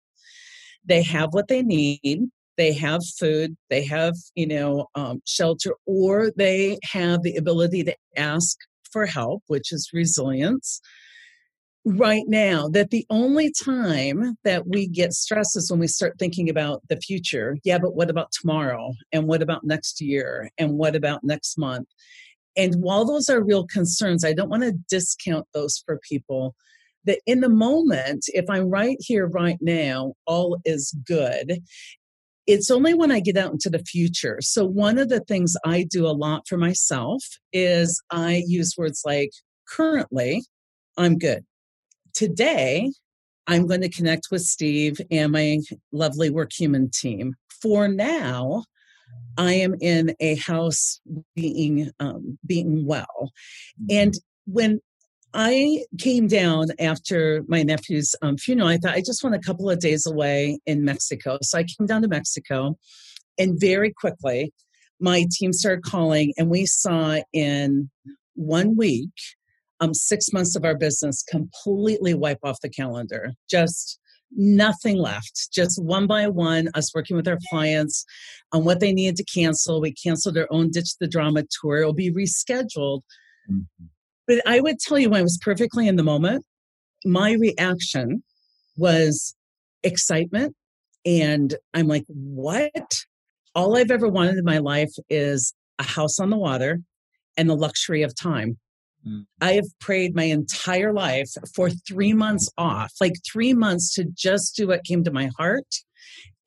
they 0.83 1.03
have 1.03 1.29
what 1.31 1.47
they 1.47 1.61
need. 1.61 2.23
They 2.57 2.73
have 2.73 3.01
food, 3.19 3.55
they 3.71 3.83
have, 3.85 4.13
you 4.35 4.45
know, 4.45 4.87
um, 4.93 5.21
shelter, 5.25 5.73
or 5.87 6.31
they 6.37 6.77
have 6.83 7.23
the 7.23 7.35
ability 7.35 7.83
to 7.85 7.95
ask 8.15 8.57
for 8.91 9.07
help, 9.07 9.41
which 9.47 9.71
is 9.71 9.89
resilience 9.91 10.79
right 11.85 12.23
now 12.27 12.69
that 12.69 12.91
the 12.91 13.05
only 13.09 13.51
time 13.51 14.37
that 14.43 14.67
we 14.67 14.87
get 14.87 15.13
stressed 15.13 15.57
is 15.57 15.69
when 15.69 15.79
we 15.79 15.87
start 15.87 16.17
thinking 16.17 16.49
about 16.49 16.81
the 16.87 16.97
future. 16.97 17.57
Yeah, 17.63 17.77
but 17.77 17.95
what 17.95 18.09
about 18.09 18.31
tomorrow? 18.31 18.93
And 19.11 19.27
what 19.27 19.41
about 19.41 19.65
next 19.65 19.99
year? 19.99 20.49
And 20.57 20.77
what 20.77 20.95
about 20.95 21.23
next 21.23 21.57
month? 21.57 21.87
And 22.55 22.75
while 22.75 23.05
those 23.05 23.29
are 23.29 23.43
real 23.43 23.65
concerns, 23.67 24.23
I 24.23 24.33
don't 24.33 24.49
want 24.49 24.63
to 24.63 24.77
discount 24.89 25.47
those 25.53 25.83
for 25.85 25.99
people. 26.07 26.55
That 27.05 27.19
in 27.25 27.41
the 27.41 27.49
moment, 27.49 28.25
if 28.27 28.49
I'm 28.49 28.69
right 28.69 28.95
here, 28.99 29.27
right 29.27 29.57
now, 29.59 30.13
all 30.25 30.57
is 30.63 30.95
good. 31.05 31.61
It's 32.47 32.71
only 32.71 32.93
when 32.93 33.11
I 33.11 33.19
get 33.19 33.35
out 33.35 33.51
into 33.51 33.69
the 33.69 33.79
future. 33.79 34.37
So, 34.39 34.63
one 34.63 34.97
of 34.97 35.09
the 35.09 35.19
things 35.19 35.55
I 35.65 35.83
do 35.83 36.07
a 36.07 36.15
lot 36.15 36.47
for 36.47 36.57
myself 36.57 37.21
is 37.51 38.01
I 38.09 38.43
use 38.47 38.75
words 38.77 39.01
like 39.05 39.31
currently, 39.67 40.43
I'm 40.97 41.17
good 41.17 41.43
today, 42.13 42.91
I'm 43.47 43.67
going 43.67 43.81
to 43.81 43.89
connect 43.89 44.27
with 44.31 44.41
Steve 44.41 45.01
and 45.11 45.31
my 45.31 45.59
lovely 45.91 46.29
Work 46.29 46.51
Human 46.53 46.89
team. 46.89 47.35
For 47.61 47.87
now, 47.87 48.63
I 49.37 49.53
am 49.53 49.75
in 49.81 50.15
a 50.19 50.35
house 50.35 50.99
being 51.35 51.91
um, 51.99 52.37
being 52.45 52.85
well, 52.85 53.31
and 53.89 54.13
when 54.45 54.79
I 55.33 55.83
came 55.97 56.27
down 56.27 56.67
after 56.79 57.43
my 57.47 57.63
nephew's 57.63 58.15
um, 58.21 58.37
funeral, 58.37 58.67
I 58.67 58.77
thought 58.77 58.95
I 58.95 59.01
just 59.01 59.23
want 59.23 59.35
a 59.35 59.39
couple 59.39 59.69
of 59.69 59.79
days 59.79 60.05
away 60.05 60.59
in 60.65 60.85
Mexico. 60.85 61.39
So 61.41 61.57
I 61.57 61.63
came 61.63 61.87
down 61.87 62.03
to 62.03 62.07
Mexico, 62.07 62.77
and 63.37 63.59
very 63.59 63.91
quickly, 63.91 64.53
my 64.99 65.25
team 65.31 65.53
started 65.53 65.83
calling, 65.83 66.33
and 66.37 66.49
we 66.49 66.65
saw 66.65 67.19
in 67.33 67.89
one 68.35 68.75
week 68.75 69.11
um, 69.79 69.93
six 69.93 70.31
months 70.31 70.55
of 70.55 70.65
our 70.65 70.75
business 70.75 71.23
completely 71.23 72.13
wipe 72.13 72.39
off 72.43 72.61
the 72.61 72.69
calendar. 72.69 73.33
Just 73.49 73.99
nothing 74.35 74.97
left. 74.97 75.49
Just 75.51 75.81
one 75.81 76.07
by 76.07 76.27
one, 76.27 76.69
us 76.73 76.93
working 76.93 77.15
with 77.15 77.27
our 77.27 77.39
clients 77.49 78.05
on 78.51 78.63
what 78.65 78.79
they 78.79 78.93
needed 78.93 79.15
to 79.17 79.25
cancel. 79.25 79.81
We 79.81 79.93
canceled 79.93 80.37
our 80.37 80.47
own 80.49 80.71
Ditch 80.71 80.97
the 80.99 81.07
Drama 81.07 81.43
tour. 81.61 81.77
It'll 81.77 81.93
be 81.93 82.11
rescheduled. 82.11 83.01
Mm-hmm. 83.49 83.85
But 84.27 84.41
I 84.45 84.61
would 84.61 84.79
tell 84.79 84.97
you, 84.97 85.09
when 85.09 85.19
I 85.19 85.23
was 85.23 85.39
perfectly 85.41 85.87
in 85.87 85.97
the 85.97 86.03
moment, 86.03 86.45
my 87.05 87.33
reaction 87.33 88.23
was 88.77 89.35
excitement. 89.83 90.55
And 91.05 91.55
I'm 91.73 91.87
like, 91.87 92.05
what? 92.07 93.01
All 93.55 93.75
I've 93.77 93.91
ever 93.91 94.07
wanted 94.07 94.37
in 94.37 94.45
my 94.45 94.59
life 94.59 94.93
is 95.09 95.53
a 95.77 95.83
house 95.83 96.19
on 96.19 96.29
the 96.29 96.37
water 96.37 96.79
and 97.35 97.49
the 97.49 97.55
luxury 97.55 98.03
of 98.03 98.15
time. 98.15 98.57
I 99.41 99.53
have 99.53 99.67
prayed 99.79 100.15
my 100.15 100.23
entire 100.23 100.93
life 100.93 101.31
for 101.55 101.69
three 101.69 102.13
months 102.13 102.49
off, 102.57 102.93
like 103.01 103.13
three 103.29 103.53
months 103.53 103.93
to 103.95 104.05
just 104.05 104.55
do 104.55 104.67
what 104.67 104.85
came 104.85 105.03
to 105.03 105.11
my 105.11 105.29
heart 105.37 105.67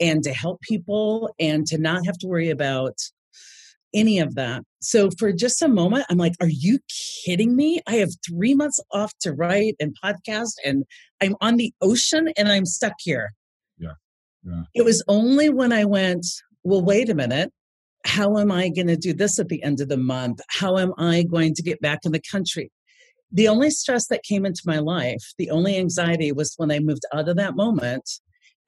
and 0.01 0.23
to 0.23 0.33
help 0.33 0.61
people 0.63 1.31
and 1.39 1.67
to 1.67 1.79
not 1.79 2.07
have 2.07 2.19
to 2.19 2.27
worry 2.27 2.51
about 2.51 2.95
any 3.95 4.19
of 4.19 4.35
that. 4.35 4.63
So 4.81 5.11
for 5.19 5.33
just 5.33 5.63
a 5.63 5.69
moment, 5.69 6.07
I'm 6.09 6.19
like, 6.19 6.35
are 6.41 6.49
you 6.49 6.79
kidding 7.25 7.57
me? 7.57 7.81
I 7.87 7.97
have 7.97 8.11
three 8.27 8.55
months 8.55 8.81
off 8.93 9.13
to 9.21 9.33
write 9.33 9.75
and 9.81 9.97
podcast, 10.03 10.53
and 10.65 10.85
I'm 11.21 11.35
on 11.41 11.57
the 11.57 11.73
ocean 11.81 12.29
and 12.37 12.49
I'm 12.49 12.67
stuck 12.67 12.95
here. 13.01 13.33
Yeah. 13.79 13.95
Yeah. 14.45 14.63
It 14.75 14.85
was 14.85 15.03
only 15.09 15.49
when 15.49 15.73
I 15.73 15.85
went, 15.85 16.27
well, 16.63 16.83
wait 16.83 17.09
a 17.09 17.15
minute 17.15 17.53
how 18.07 18.39
am 18.39 18.53
I 18.53 18.69
going 18.69 18.87
to 18.87 18.97
do 18.97 19.13
this 19.13 19.39
at 19.39 19.49
the 19.49 19.63
end 19.63 19.81
of 19.81 19.89
the 19.89 19.97
month? 19.97 20.41
How 20.49 20.79
am 20.79 20.93
I 20.97 21.25
going 21.25 21.55
to 21.55 21.63
get 21.63 21.81
back 21.81 22.01
in 22.05 22.13
the 22.13 22.23
country? 22.31 22.71
The 23.33 23.49
only 23.49 23.71
stress 23.71 24.07
that 24.09 24.23
came 24.23 24.47
into 24.47 24.63
my 24.65 24.79
life, 24.79 25.33
the 25.39 25.51
only 25.51 25.77
anxiety 25.77 26.31
was 26.31 26.55
when 26.57 26.71
I 26.71 26.79
moved 26.79 27.03
out 27.13 27.29
of 27.29 27.37
that 27.37 27.57
moment 27.57 28.09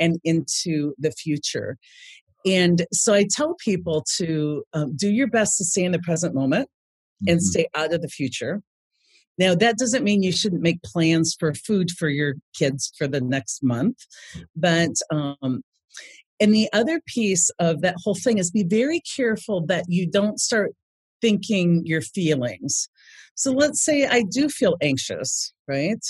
and 0.01 0.19
into 0.25 0.95
the 0.99 1.13
future. 1.13 1.79
And 2.45 2.85
so 2.93 3.15
I 3.15 3.27
tell 3.31 3.55
people 3.55 4.05
to 4.17 4.65
um, 4.73 4.97
do 4.97 5.09
your 5.09 5.29
best 5.29 5.59
to 5.59 5.65
stay 5.65 5.85
in 5.85 5.93
the 5.93 5.99
present 6.01 6.35
moment 6.35 6.69
mm-hmm. 6.69 7.33
and 7.33 7.43
stay 7.43 7.69
out 7.75 7.93
of 7.93 8.03
the 8.03 8.09
future. 8.09 8.63
Now, 9.39 9.55
that 9.55 9.79
doesn't 9.79 10.03
mean 10.03 10.25
you 10.25 10.33
shouldn't 10.33 10.63
make 10.63 10.83
plans 10.83 11.37
for 11.39 11.55
food 11.55 11.93
for 11.93 12.09
your 12.09 12.35
kids 12.57 12.91
for 12.99 13.07
the 13.07 13.21
next 13.21 13.63
month, 13.63 13.99
but 14.57 14.91
um, 15.13 15.63
and 16.41 16.55
the 16.55 16.69
other 16.73 17.01
piece 17.07 17.51
of 17.59 17.81
that 17.81 17.97
whole 18.03 18.15
thing 18.15 18.39
is 18.39 18.51
be 18.51 18.65
very 18.65 19.01
careful 19.01 19.65
that 19.67 19.85
you 19.89 20.07
don't 20.07 20.39
start 20.39 20.73
thinking 21.21 21.83
your 21.85 22.01
feelings. 22.01 22.89
So 23.35 23.51
mm-hmm. 23.51 23.61
let's 23.61 23.85
say 23.85 24.07
I 24.07 24.23
do 24.23 24.49
feel 24.49 24.77
anxious, 24.81 25.53
right? 25.67 26.05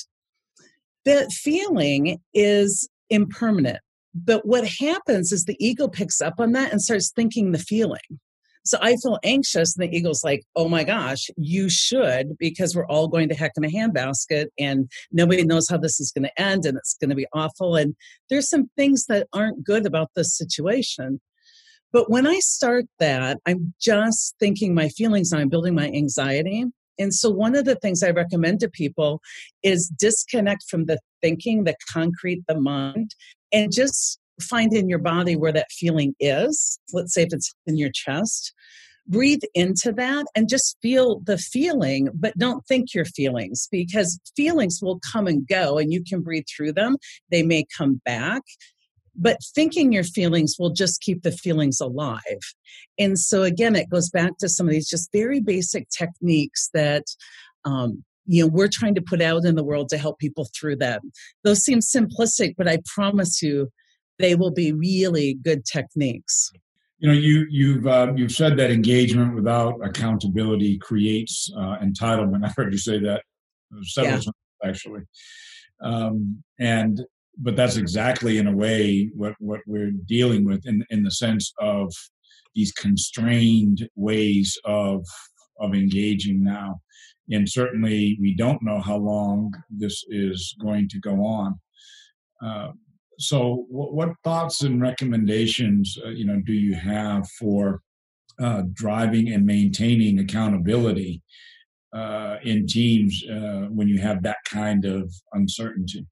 That 1.04 1.32
feeling 1.32 2.18
is 2.34 2.88
impermanent. 3.10 3.80
But 4.14 4.46
what 4.46 4.66
happens 4.66 5.32
is 5.32 5.44
the 5.44 5.56
ego 5.64 5.88
picks 5.88 6.20
up 6.20 6.34
on 6.38 6.52
that 6.52 6.72
and 6.72 6.82
starts 6.82 7.12
thinking 7.14 7.52
the 7.52 7.58
feeling. 7.58 8.20
So 8.68 8.78
I 8.82 8.96
feel 8.96 9.18
anxious, 9.24 9.76
and 9.76 9.88
the 9.88 9.96
ego's 9.96 10.22
like, 10.22 10.44
oh 10.54 10.68
my 10.68 10.84
gosh, 10.84 11.30
you 11.36 11.70
should, 11.70 12.36
because 12.38 12.76
we're 12.76 12.86
all 12.86 13.08
going 13.08 13.30
to 13.30 13.34
heck 13.34 13.52
in 13.56 13.64
a 13.64 13.68
handbasket 13.68 14.46
and 14.58 14.90
nobody 15.10 15.42
knows 15.42 15.68
how 15.68 15.78
this 15.78 15.98
is 16.00 16.12
going 16.12 16.24
to 16.24 16.40
end 16.40 16.66
and 16.66 16.76
it's 16.76 16.96
going 17.00 17.10
to 17.10 17.16
be 17.16 17.26
awful. 17.32 17.76
And 17.76 17.96
there's 18.28 18.48
some 18.48 18.70
things 18.76 19.06
that 19.06 19.26
aren't 19.32 19.64
good 19.64 19.86
about 19.86 20.10
this 20.14 20.36
situation. 20.36 21.20
But 21.92 22.10
when 22.10 22.26
I 22.26 22.40
start 22.40 22.84
that, 22.98 23.38
I'm 23.46 23.72
just 23.80 24.34
thinking 24.38 24.74
my 24.74 24.90
feelings 24.90 25.32
and 25.32 25.40
I'm 25.40 25.48
building 25.48 25.74
my 25.74 25.86
anxiety. 25.86 26.66
And 26.98 27.14
so, 27.14 27.30
one 27.30 27.54
of 27.54 27.64
the 27.64 27.76
things 27.76 28.02
I 28.02 28.10
recommend 28.10 28.60
to 28.60 28.68
people 28.68 29.22
is 29.62 29.88
disconnect 29.88 30.64
from 30.68 30.84
the 30.86 30.98
thinking, 31.22 31.64
the 31.64 31.76
concrete, 31.90 32.42
the 32.48 32.60
mind, 32.60 33.14
and 33.52 33.72
just 33.72 34.18
find 34.42 34.72
in 34.72 34.88
your 34.88 34.98
body 34.98 35.36
where 35.36 35.52
that 35.52 35.70
feeling 35.70 36.14
is. 36.20 36.78
Let's 36.92 37.14
say 37.14 37.22
if 37.22 37.28
it's 37.32 37.54
in 37.66 37.76
your 37.76 37.90
chest, 37.92 38.52
breathe 39.08 39.42
into 39.54 39.92
that 39.92 40.26
and 40.34 40.48
just 40.48 40.76
feel 40.82 41.20
the 41.20 41.38
feeling, 41.38 42.08
but 42.14 42.36
don't 42.38 42.64
think 42.66 42.94
your 42.94 43.06
feelings 43.06 43.68
because 43.70 44.20
feelings 44.36 44.80
will 44.82 45.00
come 45.12 45.26
and 45.26 45.46
go 45.46 45.78
and 45.78 45.92
you 45.92 46.04
can 46.04 46.20
breathe 46.20 46.44
through 46.54 46.72
them. 46.72 46.96
They 47.30 47.42
may 47.42 47.64
come 47.76 48.00
back. 48.04 48.42
But 49.20 49.38
thinking 49.52 49.92
your 49.92 50.04
feelings 50.04 50.54
will 50.60 50.70
just 50.70 51.00
keep 51.00 51.22
the 51.22 51.32
feelings 51.32 51.80
alive. 51.80 52.22
And 53.00 53.18
so, 53.18 53.42
again, 53.42 53.74
it 53.74 53.90
goes 53.90 54.10
back 54.10 54.38
to 54.38 54.48
some 54.48 54.68
of 54.68 54.72
these 54.72 54.88
just 54.88 55.10
very 55.12 55.40
basic 55.40 55.88
techniques 55.88 56.70
that 56.72 57.02
um, 57.64 58.04
you 58.28 58.44
know 58.44 58.46
we're 58.46 58.68
trying 58.68 58.94
to 58.94 59.02
put 59.02 59.20
out 59.20 59.44
in 59.44 59.56
the 59.56 59.64
world 59.64 59.88
to 59.88 59.98
help 59.98 60.18
people 60.18 60.46
through 60.54 60.76
that 60.76 61.00
those 61.44 61.60
seem 61.60 61.80
simplistic 61.80 62.54
but 62.56 62.68
i 62.68 62.78
promise 62.94 63.42
you 63.42 63.70
they 64.18 64.34
will 64.34 64.50
be 64.50 64.70
really 64.72 65.34
good 65.42 65.64
techniques 65.64 66.52
you 66.98 67.08
know 67.08 67.14
you 67.14 67.46
you've 67.48 67.86
uh, 67.86 68.12
you've 68.16 68.32
said 68.32 68.56
that 68.56 68.70
engagement 68.70 69.34
without 69.34 69.74
accountability 69.84 70.78
creates 70.78 71.50
uh, 71.56 71.76
entitlement. 71.78 72.44
I've 72.44 72.56
heard 72.56 72.72
you 72.72 72.78
say 72.78 72.98
that 73.00 73.22
several 73.82 74.14
yeah. 74.14 74.20
times 74.20 74.30
actually. 74.64 75.02
Um, 75.80 76.42
and 76.58 77.00
but 77.40 77.54
that's 77.54 77.76
exactly 77.76 78.38
in 78.38 78.48
a 78.48 78.56
way 78.56 79.10
what 79.14 79.34
what 79.38 79.60
we're 79.66 79.92
dealing 80.06 80.44
with 80.44 80.66
in 80.66 80.84
in 80.90 81.04
the 81.04 81.10
sense 81.10 81.52
of 81.60 81.92
these 82.54 82.72
constrained 82.72 83.88
ways 83.94 84.58
of 84.64 85.04
of 85.60 85.74
engaging 85.74 86.42
now. 86.42 86.80
And 87.30 87.48
certainly 87.48 88.16
we 88.20 88.34
don't 88.34 88.62
know 88.62 88.80
how 88.80 88.96
long 88.96 89.52
this 89.70 90.04
is 90.08 90.56
going 90.60 90.88
to 90.88 90.98
go 90.98 91.24
on. 91.24 91.60
Uh, 92.42 92.72
so 93.18 93.66
what, 93.68 93.92
what, 93.92 94.08
thoughts 94.24 94.62
and 94.62 94.80
recommendations 94.80 95.98
uh, 96.04 96.10
you 96.10 96.24
know 96.24 96.40
do 96.44 96.52
you 96.52 96.74
have 96.74 97.28
for 97.30 97.80
uh, 98.40 98.62
driving 98.72 99.28
and 99.32 99.44
maintaining 99.44 100.18
accountability 100.18 101.22
uh, 101.92 102.36
in 102.44 102.66
teams 102.66 103.24
uh, 103.30 103.66
when 103.70 103.88
you 103.88 103.98
have 103.98 104.22
that 104.22 104.38
kind 104.48 104.84
of 104.84 105.12
uncertainty 105.32 106.06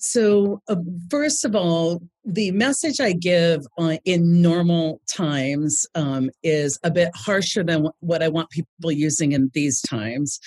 so, 0.00 0.62
uh, 0.68 0.76
first 1.10 1.44
of 1.44 1.56
all, 1.56 2.00
the 2.24 2.52
message 2.52 3.00
I 3.00 3.12
give 3.12 3.66
uh, 3.76 3.96
in 4.04 4.40
normal 4.40 5.00
times 5.12 5.86
um, 5.96 6.30
is 6.44 6.78
a 6.84 6.90
bit 6.90 7.10
harsher 7.16 7.64
than 7.64 7.88
what 7.98 8.22
I 8.22 8.28
want 8.28 8.48
people 8.50 8.92
using 8.92 9.32
in 9.32 9.50
these 9.54 9.82
times. 9.82 10.38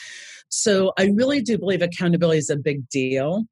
So, 0.48 0.94
I 0.98 1.12
really 1.14 1.42
do 1.42 1.58
believe 1.58 1.82
accountability 1.82 2.38
is 2.38 2.50
a 2.50 2.56
big 2.56 2.88
deal. 2.88 3.44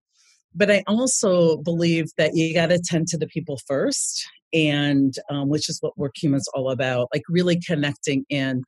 But 0.56 0.72
I 0.72 0.84
also 0.88 1.58
believe 1.58 2.08
that 2.18 2.36
you 2.36 2.53
got 2.53 2.68
to 2.68 2.79
tend 2.79 3.08
to 3.10 3.18
the 3.18 3.27
people 3.27 3.60
first, 3.68 4.25
and 4.51 5.13
um, 5.29 5.50
which 5.50 5.70
is 5.70 5.77
what 5.82 5.98
Work 5.98 6.15
Human's 6.22 6.48
all 6.50 6.72
about, 6.72 7.08
like 7.13 7.24
really 7.29 7.60
connecting 7.60 8.25
in. 8.29 8.63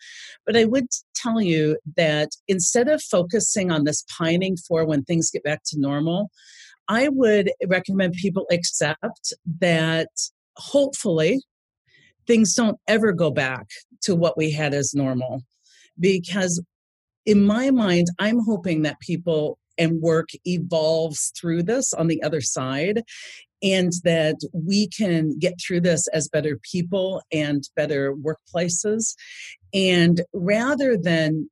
But 0.46 0.56
I 0.56 0.66
would 0.66 0.88
tell 1.16 1.42
you 1.42 1.78
that 1.98 2.30
instead 2.48 2.88
of 2.88 3.02
focusing 3.02 3.72
on 3.72 3.84
this 3.84 4.06
pining 4.18 4.58
for 4.58 4.86
when 4.86 5.04
things 5.04 5.32
get 5.32 5.44
back 5.44 5.62
to 5.68 5.80
normal, 5.80 6.30
I 6.88 7.10
would 7.10 7.52
recommend 7.68 8.14
people 8.14 8.46
accept 8.52 9.34
that 9.60 10.10
hopefully 10.58 11.42
things 12.28 12.54
don't 12.54 12.78
ever 12.88 13.12
go 13.12 13.32
back 13.32 13.68
to 14.04 14.16
what 14.16 14.38
we 14.38 14.52
had 14.52 14.74
as 14.74 14.94
normal. 14.94 15.42
Because 16.00 16.62
in 17.26 17.44
my 17.46 17.72
mind, 17.72 18.08
I'm 18.20 18.40
hoping 18.40 18.82
that 18.84 19.00
people 19.00 19.58
and 19.82 20.00
work 20.00 20.30
evolves 20.46 21.34
through 21.36 21.64
this 21.64 21.92
on 21.94 22.06
the 22.06 22.22
other 22.22 22.40
side 22.40 23.02
and 23.64 23.92
that 24.04 24.38
we 24.54 24.88
can 24.88 25.38
get 25.40 25.56
through 25.60 25.82
this 25.82 26.08
as 26.10 26.30
better 26.30 26.60
people 26.72 27.22
and 27.32 27.64
better 27.76 28.14
workplaces. 28.16 29.16
And 29.74 30.22
rather 30.34 30.98
than 30.98 31.50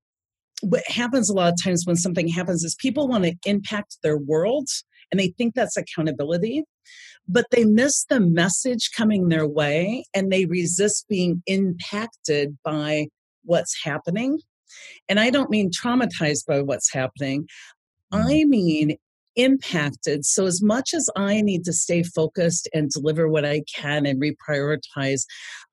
what 0.61 0.83
happens 0.87 1.29
a 1.29 1.33
lot 1.33 1.53
of 1.53 1.63
times 1.63 1.85
when 1.85 1.95
something 1.95 2.27
happens 2.27 2.63
is 2.63 2.75
people 2.75 3.07
want 3.07 3.23
to 3.23 3.35
impact 3.45 3.97
their 4.03 4.17
world 4.17 4.67
and 5.11 5.19
they 5.19 5.29
think 5.37 5.55
that's 5.55 5.77
accountability 5.77 6.63
but 7.31 7.45
they 7.51 7.63
miss 7.63 8.05
the 8.09 8.19
message 8.19 8.89
coming 8.95 9.29
their 9.29 9.47
way 9.47 10.03
and 10.13 10.31
they 10.31 10.45
resist 10.45 11.05
being 11.07 11.41
impacted 11.45 12.57
by 12.63 13.07
what's 13.45 13.85
happening 13.85 14.37
and 15.07 15.17
i 15.17 15.29
don't 15.29 15.49
mean 15.49 15.71
traumatized 15.71 16.45
by 16.45 16.61
what's 16.61 16.91
happening. 16.91 17.47
Mm-hmm. 18.13 18.27
i 18.27 18.43
mean 18.45 18.97
impacted. 19.39 20.25
So, 20.25 20.45
as 20.45 20.61
much 20.61 20.93
as 20.93 21.09
I 21.15 21.41
need 21.41 21.63
to 21.65 21.73
stay 21.73 22.03
focused 22.03 22.67
and 22.73 22.89
deliver 22.89 23.29
what 23.29 23.45
I 23.45 23.63
can 23.73 24.05
and 24.05 24.21
reprioritize, 24.21 25.21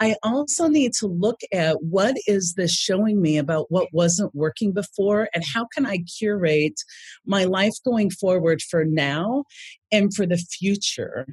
I 0.01 0.17
also 0.23 0.69
need 0.69 0.93
to 1.01 1.07
look 1.07 1.41
at 1.53 1.83
what 1.83 2.17
is 2.27 2.55
this 2.57 2.73
showing 2.73 3.21
me 3.21 3.39
about 3.39 3.67
what 3.71 3.89
wasn't 3.93 4.35
working 4.35 4.73
before 4.73 5.29
and 5.35 5.43
how 5.55 5.67
can 5.75 5.85
I 5.87 5.99
curate 6.19 6.81
my 7.27 7.45
life 7.45 7.75
going 7.85 8.11
forward 8.11 8.63
for 8.63 8.85
now 8.85 9.45
and 9.91 10.15
for 10.15 10.27
the 10.27 10.39
future. 10.39 11.27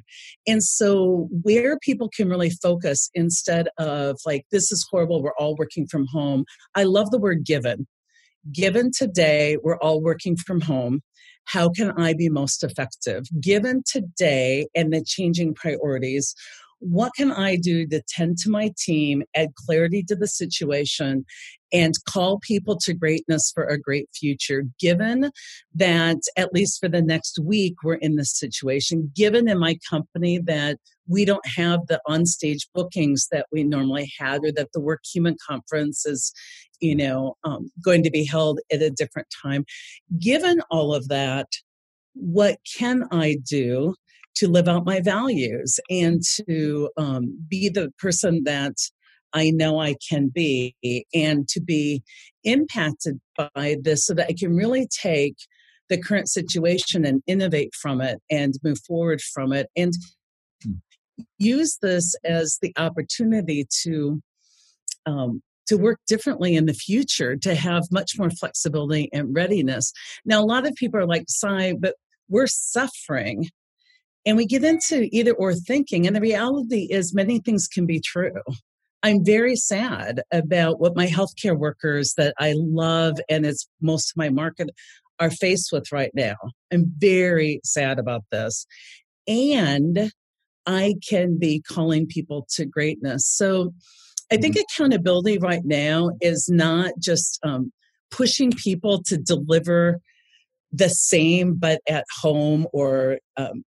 And 0.46 0.62
so, 0.62 1.28
where 1.42 1.78
people 1.78 2.08
can 2.08 2.28
really 2.28 2.50
focus 2.50 3.10
instead 3.14 3.68
of 3.78 4.18
like, 4.26 4.44
this 4.50 4.72
is 4.72 4.86
horrible, 4.90 5.22
we're 5.22 5.36
all 5.38 5.56
working 5.56 5.86
from 5.86 6.06
home. 6.06 6.44
I 6.74 6.82
love 6.84 7.10
the 7.10 7.18
word 7.18 7.44
given. 7.44 7.86
Given 8.52 8.90
today, 8.96 9.56
we're 9.62 9.78
all 9.78 10.02
working 10.02 10.36
from 10.36 10.60
home 10.60 11.00
how 11.46 11.68
can 11.68 11.92
I 11.92 12.14
be 12.14 12.28
most 12.28 12.64
effective? 12.64 13.24
Given 13.40 13.82
today 13.86 14.66
and 14.74 14.92
the 14.92 15.02
changing 15.04 15.54
priorities, 15.54 16.34
what 16.80 17.12
can 17.16 17.32
I 17.32 17.56
do 17.56 17.86
to 17.86 18.02
tend 18.08 18.38
to 18.38 18.50
my 18.50 18.72
team, 18.78 19.22
add 19.34 19.54
clarity 19.54 20.02
to 20.04 20.16
the 20.16 20.26
situation, 20.26 21.24
and 21.74 21.92
call 22.08 22.38
people 22.38 22.78
to 22.78 22.94
greatness 22.94 23.50
for 23.52 23.64
a 23.64 23.78
great 23.78 24.08
future? 24.14 24.62
Given 24.78 25.30
that, 25.74 26.18
at 26.36 26.54
least 26.54 26.80
for 26.80 26.88
the 26.88 27.02
next 27.02 27.38
week, 27.42 27.74
we're 27.82 27.94
in 27.96 28.16
this 28.16 28.32
situation, 28.32 29.12
given 29.14 29.48
in 29.48 29.58
my 29.58 29.76
company 29.90 30.38
that 30.46 30.78
we 31.06 31.26
don't 31.26 31.46
have 31.46 31.80
the 31.88 32.00
onstage 32.08 32.66
bookings 32.74 33.28
that 33.30 33.46
we 33.52 33.64
normally 33.64 34.10
had, 34.18 34.42
or 34.44 34.52
that 34.52 34.70
the 34.72 34.80
Work 34.80 35.02
Human 35.12 35.36
Conference 35.46 36.06
is, 36.06 36.32
you 36.80 36.94
know, 36.94 37.36
um, 37.44 37.70
going 37.84 38.02
to 38.04 38.10
be 38.10 38.24
held 38.24 38.60
at 38.72 38.80
a 38.80 38.88
different 38.90 39.28
time. 39.42 39.66
Given 40.18 40.62
all 40.70 40.94
of 40.94 41.08
that, 41.08 41.48
what 42.14 42.58
can 42.78 43.04
I 43.10 43.36
do 43.46 43.96
to 44.36 44.48
live 44.48 44.68
out 44.68 44.86
my 44.86 45.00
values 45.00 45.78
and 45.90 46.22
to 46.46 46.90
um, 46.96 47.36
be 47.48 47.68
the 47.68 47.92
person 47.98 48.42
that 48.44 48.74
I 49.34 49.50
know 49.50 49.80
I 49.80 49.96
can 50.08 50.28
be 50.28 50.74
and 51.12 51.46
to 51.48 51.60
be 51.60 52.02
impacted 52.44 53.20
by 53.36 53.76
this 53.82 54.06
so 54.06 54.14
that 54.14 54.28
I 54.28 54.34
can 54.38 54.56
really 54.56 54.86
take 54.88 55.36
the 55.88 55.98
current 55.98 56.28
situation 56.28 57.04
and 57.04 57.22
innovate 57.26 57.74
from 57.74 58.00
it 58.00 58.20
and 58.30 58.54
move 58.62 58.78
forward 58.86 59.20
from 59.20 59.52
it 59.52 59.68
and 59.76 59.92
hmm. 60.62 60.72
use 61.38 61.78
this 61.82 62.14
as 62.24 62.58
the 62.62 62.72
opportunity 62.78 63.66
to 63.82 64.22
um, 65.06 65.42
to 65.66 65.76
work 65.76 65.98
differently 66.06 66.56
in 66.56 66.66
the 66.66 66.74
future 66.74 67.36
to 67.36 67.54
have 67.54 67.84
much 67.90 68.18
more 68.18 68.30
flexibility 68.30 69.10
and 69.12 69.34
readiness 69.34 69.92
now 70.24 70.42
a 70.42 70.44
lot 70.44 70.66
of 70.66 70.74
people 70.74 70.98
are 70.98 71.06
like 71.06 71.24
Cy 71.28 71.74
but 71.78 71.94
we're 72.28 72.46
suffering 72.46 73.48
and 74.26 74.36
we 74.36 74.46
get 74.46 74.64
into 74.64 75.08
either 75.12 75.32
or 75.32 75.54
thinking, 75.54 76.06
and 76.06 76.16
the 76.16 76.20
reality 76.20 76.88
is 76.90 77.14
many 77.14 77.40
things 77.40 77.68
can 77.68 77.86
be 77.86 78.00
true. 78.00 78.32
I'm 79.04 79.22
very 79.22 79.54
sad 79.54 80.22
about 80.32 80.80
what 80.80 80.96
my 80.96 81.06
healthcare 81.06 81.56
workers 81.56 82.14
that 82.16 82.34
I 82.38 82.54
love 82.56 83.20
and 83.28 83.44
it's 83.44 83.68
most 83.82 84.12
of 84.12 84.16
my 84.16 84.30
market 84.30 84.70
are 85.20 85.30
faced 85.30 85.72
with 85.72 85.92
right 85.92 86.10
now. 86.14 86.36
I'm 86.72 86.90
very 86.96 87.60
sad 87.64 87.98
about 87.98 88.24
this. 88.32 88.66
And 89.28 90.10
I 90.66 90.94
can 91.06 91.38
be 91.38 91.60
calling 91.60 92.06
people 92.06 92.46
to 92.54 92.64
greatness. 92.64 93.28
So 93.28 93.74
I 94.32 94.38
think 94.38 94.56
mm-hmm. 94.56 94.64
accountability 94.82 95.36
right 95.36 95.64
now 95.64 96.10
is 96.22 96.48
not 96.48 96.92
just 96.98 97.38
um, 97.44 97.72
pushing 98.10 98.52
people 98.52 99.02
to 99.04 99.18
deliver 99.18 100.00
the 100.72 100.88
same 100.88 101.54
but 101.54 101.80
at 101.88 102.06
home 102.22 102.66
or 102.72 103.18
um, 103.36 103.64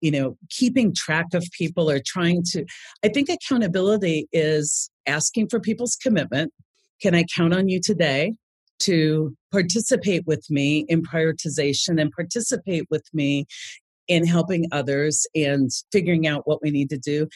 you 0.00 0.10
know 0.10 0.36
keeping 0.50 0.94
track 0.94 1.26
of 1.34 1.44
people 1.56 1.90
or 1.90 2.00
trying 2.04 2.42
to 2.42 2.64
i 3.04 3.08
think 3.08 3.28
accountability 3.28 4.28
is 4.32 4.90
asking 5.06 5.48
for 5.48 5.58
people's 5.58 5.96
commitment. 5.96 6.52
Can 7.00 7.14
i 7.14 7.24
count 7.34 7.54
on 7.54 7.68
you 7.68 7.80
today 7.80 8.34
to 8.80 9.34
participate 9.50 10.26
with 10.26 10.44
me 10.50 10.84
in 10.88 11.02
prioritization 11.02 12.00
and 12.00 12.12
participate 12.12 12.86
with 12.90 13.04
me 13.12 13.46
in 14.06 14.26
helping 14.26 14.66
others 14.72 15.26
and 15.34 15.70
figuring 15.92 16.26
out 16.26 16.46
what 16.46 16.62
we 16.62 16.70
need 16.70 16.90
to 16.90 16.98
do? 16.98 17.28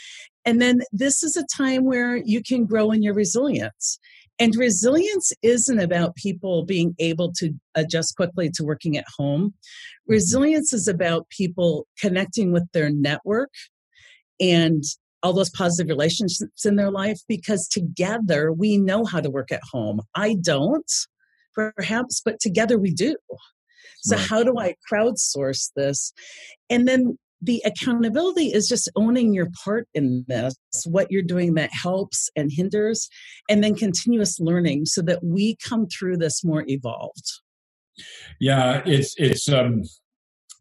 And 0.45 0.61
then 0.61 0.83
this 0.93 1.23
is 1.23 1.37
a 1.37 1.45
time 1.57 1.85
where 1.85 2.17
you 2.17 2.43
can 2.43 2.65
grow 2.65 2.91
in 2.91 3.03
your 3.03 3.15
resilience 3.15 3.99
and 4.43 4.57
resilience 4.57 5.33
isn't 5.43 5.79
about 5.79 6.17
people 6.17 6.65
being 6.65 6.95
able 6.99 7.33
to 7.35 7.53
adjust 7.75 8.17
quickly 8.17 8.51
to 8.51 8.65
working 8.65 8.97
at 8.97 9.05
home. 9.17 9.49
Mm-hmm. 9.51 10.13
Resilience 10.13 10.73
is 10.73 10.89
about 10.89 11.29
people 11.29 11.87
connecting 12.01 12.53
with 12.53 12.65
their 12.73 12.91
network 12.91 13.51
and 14.41 14.83
all 15.23 15.33
those 15.33 15.51
positive 15.51 15.89
relationships 15.89 16.67
in 16.67 16.75
their 16.75 16.91
life 16.91 17.21
because 17.29 17.69
together 17.69 18.53
we 18.53 18.77
know 18.77 19.05
how 19.05 19.21
to 19.21 19.31
work 19.31 19.53
at 19.53 19.63
home. 19.71 20.01
I 20.17 20.37
don't, 20.41 20.91
perhaps, 21.55 22.21
but 22.25 22.41
together 22.41 22.79
we 22.79 22.93
do. 22.93 23.17
So, 24.03 24.17
right. 24.17 24.27
how 24.29 24.43
do 24.43 24.59
I 24.59 24.75
crowdsource 24.93 25.71
this? 25.77 26.13
And 26.69 26.89
then 26.89 27.17
the 27.43 27.61
accountability 27.65 28.53
is 28.53 28.69
just 28.69 28.89
owning 28.95 29.35
your 29.35 29.49
part 29.65 29.89
in 29.95 30.25
this, 30.29 30.55
what 30.87 31.11
you're 31.11 31.23
doing 31.23 31.55
that 31.55 31.71
helps 31.73 32.31
and 32.37 32.51
hinders, 32.53 33.09
and 33.51 33.63
then 33.63 33.75
continuous 33.75 34.39
learning 34.39 34.87
so 34.87 35.03
that 35.03 35.25
we 35.25 35.57
come 35.57 35.87
through 35.87 36.19
this 36.19 36.45
more 36.45 36.65
evolved. 36.69 37.27
Yeah, 38.41 38.83
it's 38.87 39.15
it's 39.19 39.49
um, 39.49 39.83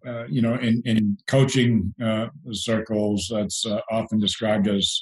uh, 0.05 0.25
you 0.25 0.41
know 0.41 0.55
in 0.55 0.81
in 0.85 1.17
coaching 1.27 1.93
uh, 2.03 2.27
circles 2.51 3.29
that's 3.31 3.65
uh, 3.65 3.81
often 3.91 4.19
described 4.19 4.67
as 4.67 5.01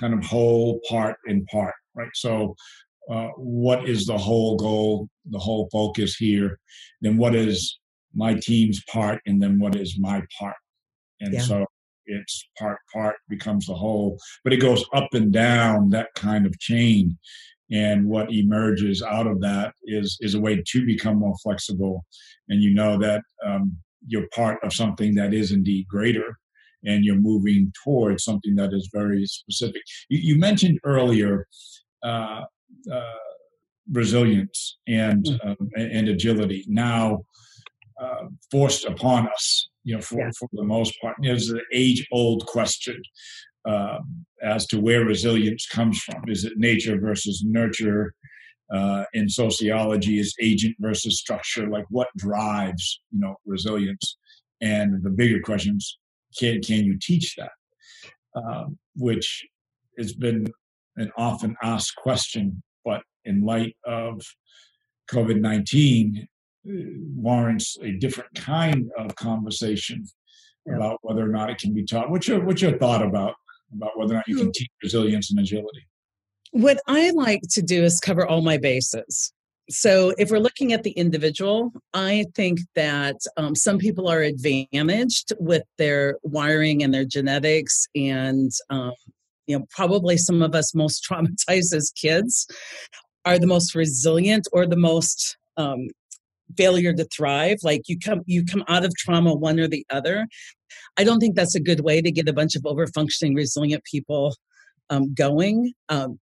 kind 0.00 0.14
of 0.14 0.24
whole, 0.24 0.80
part, 0.88 1.16
in 1.26 1.46
part, 1.46 1.74
right? 1.94 2.10
So. 2.14 2.54
Uh, 3.10 3.30
what 3.36 3.88
is 3.88 4.06
the 4.06 4.16
whole 4.16 4.56
goal, 4.56 5.08
the 5.28 5.38
whole 5.38 5.68
focus 5.72 6.14
here? 6.14 6.60
Then 7.00 7.16
what 7.16 7.34
is 7.34 7.80
my 8.14 8.34
team's 8.34 8.80
part, 8.84 9.20
and 9.26 9.42
then 9.42 9.58
what 9.58 9.74
is 9.74 9.98
my 9.98 10.22
part? 10.38 10.54
And 11.22 11.34
yeah. 11.34 11.40
so 11.40 11.64
it's 12.06 12.48
part 12.58 12.78
part 12.92 13.16
becomes 13.28 13.66
the 13.66 13.74
whole 13.74 14.18
but 14.44 14.52
it 14.52 14.58
goes 14.58 14.84
up 14.92 15.08
and 15.14 15.32
down 15.32 15.88
that 15.88 16.08
kind 16.14 16.46
of 16.46 16.58
chain 16.58 17.16
and 17.70 18.06
what 18.06 18.30
emerges 18.30 19.02
out 19.02 19.26
of 19.26 19.40
that 19.40 19.72
is 19.84 20.18
is 20.20 20.34
a 20.34 20.40
way 20.40 20.62
to 20.66 20.84
become 20.84 21.18
more 21.18 21.36
flexible 21.42 22.04
and 22.48 22.60
you 22.60 22.74
know 22.74 22.98
that 22.98 23.22
um, 23.46 23.76
you're 24.06 24.28
part 24.34 24.58
of 24.62 24.72
something 24.72 25.14
that 25.14 25.32
is 25.32 25.52
indeed 25.52 25.86
greater 25.88 26.36
and 26.84 27.04
you're 27.04 27.16
moving 27.16 27.72
towards 27.84 28.24
something 28.24 28.56
that 28.56 28.72
is 28.72 28.90
very 28.92 29.24
specific 29.26 29.82
you, 30.08 30.18
you 30.18 30.38
mentioned 30.38 30.78
earlier 30.84 31.46
uh, 32.02 32.42
uh, 32.92 33.18
resilience 33.92 34.78
and 34.88 35.24
mm. 35.24 35.46
um, 35.46 35.70
and 35.76 36.08
agility 36.08 36.64
now 36.68 37.22
uh, 38.02 38.24
forced 38.50 38.84
upon 38.84 39.28
us 39.28 39.68
you 39.84 39.94
know, 39.94 40.00
for, 40.00 40.20
yeah. 40.20 40.30
for 40.38 40.48
the 40.52 40.64
most 40.64 40.94
part. 41.00 41.16
There's 41.20 41.50
an 41.50 41.60
age 41.72 42.06
old 42.12 42.46
question 42.46 43.00
um, 43.64 44.24
as 44.42 44.66
to 44.66 44.80
where 44.80 45.04
resilience 45.04 45.66
comes 45.66 45.98
from. 46.00 46.22
Is 46.28 46.44
it 46.44 46.54
nature 46.56 46.98
versus 46.98 47.42
nurture? 47.44 48.14
Uh, 48.72 49.04
in 49.12 49.28
sociology, 49.28 50.18
is 50.18 50.34
agent 50.40 50.74
versus 50.80 51.18
structure? 51.18 51.68
Like 51.68 51.84
what 51.90 52.08
drives, 52.16 53.02
you 53.10 53.20
know, 53.20 53.36
resilience? 53.44 54.16
And 54.62 55.02
the 55.02 55.10
bigger 55.10 55.40
questions: 55.40 55.98
Can 56.38 56.62
can 56.62 56.84
you 56.84 56.98
teach 56.98 57.36
that? 57.36 57.52
Um, 58.34 58.78
which 58.96 59.44
has 59.98 60.14
been 60.14 60.46
an 60.96 61.10
often 61.18 61.54
asked 61.62 61.96
question, 61.96 62.62
but 62.82 63.02
in 63.26 63.44
light 63.44 63.76
of 63.84 64.22
COVID 65.10 65.40
nineteen, 65.40 66.26
warrants 66.64 67.76
a 67.82 67.92
different 67.92 68.34
kind 68.34 68.90
of 68.98 69.14
conversation 69.16 70.04
yeah. 70.66 70.76
about 70.76 70.98
whether 71.02 71.24
or 71.24 71.28
not 71.28 71.50
it 71.50 71.58
can 71.58 71.72
be 71.74 71.84
taught. 71.84 72.10
What's 72.10 72.28
your 72.28 72.44
what's 72.44 72.62
your 72.62 72.78
thought 72.78 73.02
about 73.02 73.34
about 73.74 73.98
whether 73.98 74.14
or 74.14 74.16
not 74.16 74.28
you 74.28 74.36
can 74.36 74.46
hmm. 74.46 74.52
teach 74.54 74.70
resilience 74.82 75.30
and 75.30 75.40
agility? 75.40 75.86
What 76.52 76.80
I 76.86 77.10
like 77.10 77.40
to 77.52 77.62
do 77.62 77.82
is 77.82 77.98
cover 77.98 78.26
all 78.26 78.42
my 78.42 78.58
bases. 78.58 79.32
So, 79.70 80.12
if 80.18 80.30
we're 80.30 80.38
looking 80.38 80.72
at 80.72 80.82
the 80.82 80.90
individual, 80.90 81.72
I 81.94 82.26
think 82.34 82.60
that 82.74 83.16
um, 83.36 83.54
some 83.54 83.78
people 83.78 84.08
are 84.08 84.20
advantaged 84.20 85.32
with 85.38 85.62
their 85.78 86.18
wiring 86.22 86.82
and 86.82 86.92
their 86.92 87.04
genetics, 87.04 87.86
and 87.94 88.50
um, 88.70 88.92
you 89.46 89.58
know, 89.58 89.66
probably 89.70 90.16
some 90.16 90.42
of 90.42 90.54
us 90.54 90.74
most 90.74 91.06
traumatized 91.10 91.74
as 91.74 91.90
kids 91.96 92.46
are 93.24 93.38
the 93.38 93.46
most 93.46 93.74
resilient 93.74 94.46
or 94.52 94.66
the 94.66 94.76
most 94.76 95.36
um, 95.56 95.88
failure 96.56 96.92
to 96.92 97.04
thrive 97.04 97.58
like 97.62 97.82
you 97.86 97.98
come 97.98 98.20
you 98.26 98.44
come 98.44 98.64
out 98.68 98.84
of 98.84 98.94
trauma 98.96 99.34
one 99.34 99.58
or 99.60 99.68
the 99.68 99.86
other. 99.90 100.26
I 100.96 101.04
don't 101.04 101.20
think 101.20 101.36
that's 101.36 101.54
a 101.54 101.60
good 101.60 101.80
way 101.80 102.00
to 102.00 102.10
get 102.10 102.28
a 102.28 102.32
bunch 102.32 102.56
of 102.56 102.64
over 102.64 102.86
functioning 102.86 103.34
resilient 103.34 103.84
people 103.84 104.34
um, 104.90 105.14
going. 105.14 105.72
Um, 105.88 106.18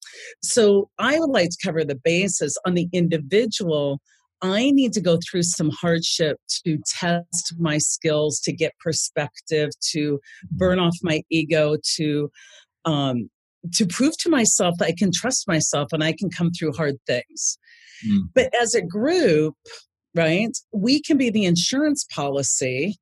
so 0.41 0.89
i 0.97 1.19
would 1.19 1.29
like 1.29 1.49
to 1.49 1.57
cover 1.63 1.83
the 1.83 1.99
basis 2.03 2.55
on 2.65 2.73
the 2.73 2.87
individual. 2.91 3.99
I 4.41 4.71
need 4.71 4.93
to 4.93 5.01
go 5.01 5.17
through 5.17 5.43
some 5.43 5.69
hardship 5.69 6.37
to 6.65 6.77
test 6.85 7.55
my 7.57 7.77
skills 7.77 8.39
to 8.41 8.51
get 8.51 8.73
perspective 8.83 9.69
to 9.91 10.19
burn 10.51 10.79
off 10.79 10.95
my 11.01 11.23
ego 11.29 11.77
to 11.95 12.29
um, 12.83 13.29
to 13.73 13.85
prove 13.87 14.15
to 14.19 14.29
myself 14.29 14.75
that 14.77 14.85
i 14.85 14.93
can 14.95 15.11
trust 15.11 15.47
myself 15.47 15.87
and 15.91 16.03
i 16.03 16.13
can 16.13 16.29
come 16.29 16.51
through 16.51 16.71
hard 16.73 16.95
things. 17.07 17.57
Mm. 18.05 18.23
but 18.35 18.53
as 18.61 18.75
a 18.75 18.81
group 18.81 19.55
right? 20.15 20.57
We 20.71 21.01
can 21.01 21.17
be 21.17 21.29
the 21.29 21.45
insurance 21.45 22.05
policy 22.05 22.97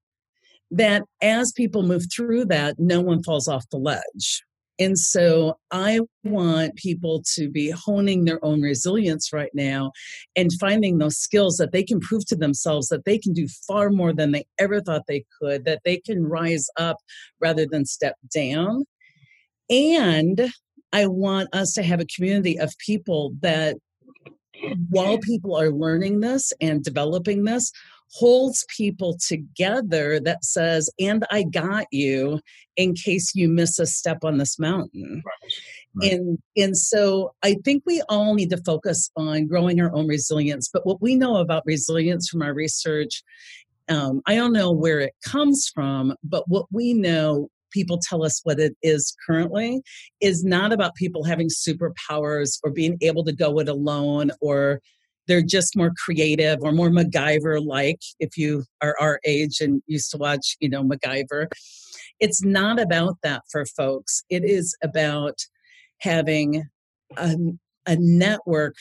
that 0.72 1.04
as 1.22 1.52
people 1.52 1.84
move 1.84 2.06
through 2.14 2.46
that, 2.46 2.76
no 2.80 3.00
one 3.00 3.24
falls 3.24 3.48
off 3.48 3.70
the 3.70 3.78
ledge. 3.78 4.44
And 4.80 4.98
so 4.98 5.58
I 5.70 6.00
want 6.24 6.76
people 6.76 7.22
to 7.36 7.48
be 7.48 7.70
honing 7.70 8.26
their 8.26 8.44
own 8.44 8.62
resilience 8.62 9.32
right 9.32 9.52
now 9.54 9.92
and 10.36 10.52
finding 10.60 10.98
those 10.98 11.18
skills 11.18 11.58
that 11.58 11.72
they 11.72 11.84
can 11.84 12.00
prove 12.00 12.26
to 12.26 12.36
themselves 12.36 12.88
that 12.88 13.06
they 13.06 13.20
can 13.20 13.34
do 13.34 13.48
far 13.68 13.92
more 13.92 14.14
than 14.14 14.32
they 14.32 14.46
ever 14.58 14.82
thought 14.82 15.04
they 15.08 15.26
could, 15.40 15.66
that 15.66 15.82
they 15.86 15.98
can 15.98 16.26
rise 16.26 16.68
up 16.78 16.98
rather 17.40 17.68
than 17.70 17.86
step 17.86 18.16
down. 18.34 18.86
And 19.70 20.52
I 20.92 21.06
want 21.06 21.54
us 21.54 21.74
to 21.74 21.84
have 21.84 22.00
a 22.00 22.06
community 22.06 22.60
of 22.60 22.74
people 22.80 23.34
that 23.42 23.78
while 24.90 25.18
people 25.18 25.56
are 25.56 25.72
learning 25.72 26.20
this 26.20 26.54
and 26.62 26.84
developing 26.84 27.44
this, 27.44 27.72
holds 28.12 28.66
people 28.76 29.18
together 29.18 30.20
that 30.20 30.46
says, 30.46 30.90
and 31.00 31.26
I 31.32 31.44
got 31.44 31.88
you 31.92 32.40
in 32.78 32.94
case 32.94 33.34
you 33.34 33.50
miss 33.50 33.80
a 33.80 33.88
step 33.88 34.24
on 34.24 34.38
this 34.38 34.60
mountain. 34.60 35.24
Right. 35.26 35.52
Right. 35.96 36.12
And 36.14 36.40
and 36.58 36.78
so 36.78 37.34
I 37.44 37.56
think 37.64 37.84
we 37.86 38.02
all 38.10 38.34
need 38.34 38.50
to 38.50 38.58
focus 38.58 39.12
on 39.16 39.48
growing 39.48 39.80
our 39.80 39.94
own 39.94 40.08
resilience. 40.08 40.70
But 40.72 40.86
what 40.86 41.02
we 41.02 41.16
know 41.16 41.38
about 41.38 41.64
resilience 41.66 42.30
from 42.30 42.42
our 42.42 42.54
research, 42.54 43.24
um, 43.90 44.22
I 44.26 44.36
don't 44.36 44.54
know 44.54 44.72
where 44.72 45.00
it 45.00 45.14
comes 45.24 45.70
from, 45.74 46.16
but 46.24 46.48
what 46.48 46.66
we 46.72 46.94
know 46.94 47.50
people 47.74 48.00
tell 48.02 48.24
us 48.24 48.40
what 48.44 48.60
it 48.60 48.76
is 48.82 49.16
currently 49.26 49.82
is 50.22 50.44
not 50.44 50.72
about 50.72 50.96
people 50.96 51.24
having 51.24 51.50
superpowers 51.50 52.60
or 52.64 52.72
being 52.72 52.98
able 53.02 53.24
to 53.24 53.34
go 53.34 53.60
it 53.60 53.68
alone 53.68 54.32
or 54.42 54.80
they're 55.28 55.42
just 55.42 55.76
more 55.76 55.92
creative 56.04 56.60
or 56.62 56.72
more 56.72 56.90
MacGyver 56.90 57.66
like 57.66 58.00
if 58.20 58.38
you 58.38 58.64
are 58.82 58.96
our 59.00 59.20
age 59.26 59.62
and 59.62 59.82
used 59.88 60.12
to 60.12 60.18
watch, 60.18 60.58
you 60.60 60.70
know, 60.70 60.84
MacGyver. 60.84 61.48
It's 62.20 62.44
not 62.44 62.80
about 62.80 63.18
that 63.24 63.44
for 63.50 63.66
folks. 63.66 64.24
It 64.30 64.44
is 64.44 64.76
about 64.84 65.40
having 66.00 66.64
a, 67.18 67.36
a 67.86 67.96
network 67.98 68.76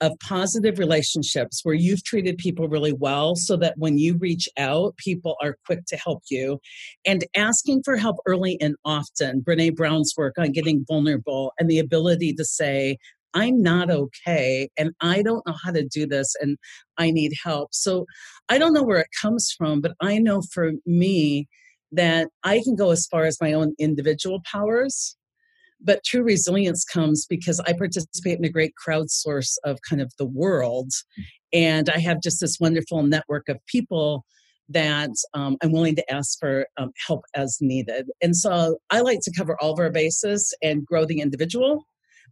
of 0.00 0.12
positive 0.26 0.78
relationships 0.78 1.60
where 1.62 1.74
you've 1.74 2.04
treated 2.04 2.38
people 2.38 2.68
really 2.68 2.92
well 2.92 3.34
so 3.36 3.56
that 3.56 3.74
when 3.76 3.98
you 3.98 4.16
reach 4.16 4.48
out, 4.58 4.96
people 4.96 5.36
are 5.42 5.56
quick 5.66 5.84
to 5.86 5.96
help 5.96 6.22
you. 6.30 6.58
And 7.06 7.24
asking 7.36 7.82
for 7.84 7.96
help 7.96 8.16
early 8.26 8.60
and 8.60 8.74
often, 8.84 9.42
Brene 9.42 9.76
Brown's 9.76 10.14
work 10.16 10.34
on 10.38 10.52
getting 10.52 10.84
vulnerable 10.86 11.52
and 11.58 11.70
the 11.70 11.78
ability 11.78 12.34
to 12.34 12.44
say, 12.44 12.98
I'm 13.34 13.62
not 13.62 13.90
okay 13.90 14.68
and 14.76 14.92
I 15.00 15.22
don't 15.22 15.46
know 15.46 15.54
how 15.64 15.72
to 15.72 15.84
do 15.84 16.06
this 16.06 16.34
and 16.40 16.58
I 16.98 17.10
need 17.10 17.32
help. 17.42 17.70
So 17.72 18.06
I 18.48 18.58
don't 18.58 18.74
know 18.74 18.82
where 18.82 18.98
it 18.98 19.08
comes 19.20 19.54
from, 19.56 19.80
but 19.80 19.92
I 20.00 20.18
know 20.18 20.42
for 20.52 20.72
me 20.84 21.48
that 21.92 22.28
I 22.42 22.60
can 22.62 22.74
go 22.74 22.90
as 22.90 23.06
far 23.06 23.24
as 23.24 23.38
my 23.40 23.52
own 23.52 23.74
individual 23.78 24.40
powers 24.50 25.16
but 25.84 26.04
true 26.04 26.22
resilience 26.22 26.84
comes 26.84 27.26
because 27.26 27.60
I 27.60 27.72
participate 27.72 28.38
in 28.38 28.44
a 28.44 28.50
great 28.50 28.72
crowdsource 28.86 29.56
of 29.64 29.78
kind 29.88 30.00
of 30.00 30.12
the 30.18 30.26
world. 30.26 30.90
And 31.52 31.90
I 31.90 31.98
have 31.98 32.22
just 32.22 32.40
this 32.40 32.58
wonderful 32.60 33.02
network 33.02 33.48
of 33.48 33.58
people 33.66 34.24
that 34.68 35.10
um, 35.34 35.56
I'm 35.62 35.72
willing 35.72 35.96
to 35.96 36.12
ask 36.12 36.38
for 36.38 36.66
um, 36.78 36.92
help 37.06 37.24
as 37.34 37.58
needed. 37.60 38.08
And 38.22 38.36
so 38.36 38.78
I 38.90 39.00
like 39.00 39.20
to 39.22 39.32
cover 39.36 39.56
all 39.60 39.72
of 39.72 39.78
our 39.78 39.90
bases 39.90 40.54
and 40.62 40.86
grow 40.86 41.04
the 41.04 41.20
individual, 41.20 41.84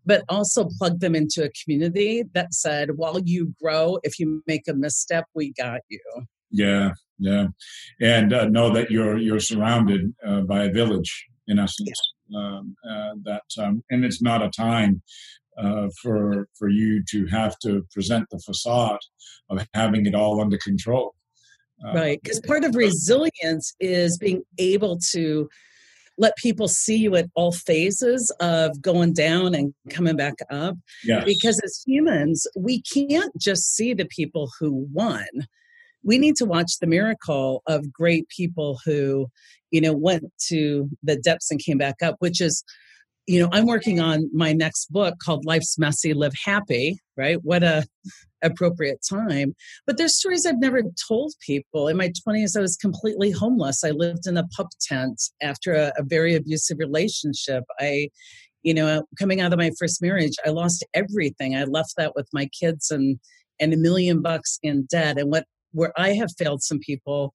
but 0.07 0.25
also 0.29 0.69
plug 0.79 1.01
them 1.01 1.15
into 1.15 1.45
a 1.45 1.51
community 1.63 2.25
that 2.35 2.55
said, 2.55 2.97
while 2.97 3.19
you 3.25 3.55
grow, 3.61 3.99
if 4.05 4.19
you 4.19 4.43
make 4.47 4.69
a 4.69 4.75
misstep, 4.75 5.27
we 5.35 5.53
got 5.53 5.81
you. 5.89 6.01
Yeah, 6.51 6.93
yeah, 7.19 7.49
and 8.01 8.33
uh, 8.33 8.47
know 8.47 8.71
that 8.71 8.91
you're 8.91 9.19
you're 9.19 9.39
surrounded 9.39 10.13
uh, 10.27 10.41
by 10.41 10.65
a 10.65 10.73
village 10.73 11.27
in 11.51 11.59
essence. 11.59 11.89
Yeah 11.89 12.17
um, 12.35 12.77
uh, 12.89 13.15
that 13.25 13.43
um, 13.59 13.83
and 13.91 14.05
it's 14.05 14.23
not 14.23 14.43
a 14.43 14.51
time 14.51 15.03
uh, 15.59 15.89
for 16.03 16.49
for 16.59 16.69
you 16.69 17.03
to 17.11 17.27
have 17.27 17.59
to 17.61 17.85
present 17.93 18.27
the 18.31 18.39
facade 18.39 19.01
of 19.49 19.67
having 19.75 20.07
it 20.07 20.15
all 20.15 20.41
under 20.41 20.59
control. 20.59 21.15
Uh, 21.85 21.95
right, 21.95 22.21
because 22.23 22.41
part 22.41 22.65
of 22.65 22.75
resilience 22.75 23.75
is 23.81 24.19
being 24.19 24.43
able 24.59 24.99
to 25.13 25.49
let 26.19 26.37
people 26.37 26.69
see 26.69 26.97
you 26.97 27.17
at 27.17 27.31
all 27.35 27.53
phases 27.53 28.31
of 28.41 28.83
going 28.83 29.15
down 29.15 29.55
and 29.55 29.73
coming 29.89 30.17
back 30.17 30.35
up. 30.51 30.77
Yes. 31.03 31.25
Because 31.25 31.59
as 31.65 31.83
humans, 31.87 32.47
we 32.55 32.83
can't 32.83 33.33
just 33.39 33.75
see 33.75 33.95
the 33.95 34.05
people 34.05 34.51
who 34.61 34.87
won. 34.93 35.25
We 36.03 36.19
need 36.19 36.37
to 36.37 36.45
watch 36.45 36.79
the 36.81 36.87
miracle 36.87 37.63
of 37.67 37.93
great 37.93 38.29
people 38.29 38.79
who, 38.85 39.27
you 39.71 39.81
know, 39.81 39.93
went 39.93 40.25
to 40.49 40.89
the 41.03 41.17
depths 41.17 41.51
and 41.51 41.61
came 41.61 41.79
back 41.79 41.97
up, 42.03 42.17
which 42.19 42.41
is 42.41 42.65
you 43.27 43.39
know 43.39 43.51
i'm 43.53 43.67
working 43.67 44.01
on 44.01 44.29
my 44.33 44.55
next 44.55 44.91
book 44.91 45.15
called 45.23 45.45
life's 45.45 45.77
messy 45.79 46.15
live 46.15 46.33
happy 46.43 46.99
right? 47.21 47.39
What 47.43 47.63
a 47.63 47.87
appropriate 48.43 49.05
time. 49.09 49.55
But 49.87 49.99
there's 49.99 50.17
stories 50.17 50.47
i've 50.47 50.59
never 50.59 50.83
told 51.07 51.35
people. 51.47 51.89
In 51.89 51.97
my 51.99 52.11
20s 52.27 52.57
i 52.57 52.61
was 52.61 52.77
completely 52.77 53.31
homeless. 53.31 53.85
I 53.85 53.91
lived 53.91 54.27
in 54.27 54.39
a 54.39 54.49
pup 54.57 54.69
tent 54.81 55.21
after 55.43 55.75
a, 55.75 55.93
a 55.99 56.03
very 56.03 56.35
abusive 56.35 56.79
relationship. 56.79 57.65
I 57.79 58.09
you 58.63 58.75
know 58.75 59.05
coming 59.19 59.41
out 59.41 59.53
of 59.53 59.59
my 59.59 59.71
first 59.79 60.03
marriage 60.03 60.37
i 60.47 60.51
lost 60.51 60.85
everything. 60.95 61.55
I 61.55 61.65
left 61.65 61.95
that 61.99 62.15
with 62.17 62.29
my 62.33 62.49
kids 62.59 62.91
and 62.91 63.19
and 63.61 63.75
a 63.75 63.77
million 63.77 64.23
bucks 64.23 64.59
in 64.63 64.87
debt. 64.91 65.19
And 65.19 65.31
what 65.31 65.45
where 65.73 65.93
i 65.97 66.11
have 66.11 66.31
failed 66.39 66.63
some 66.63 66.79
people 66.79 67.35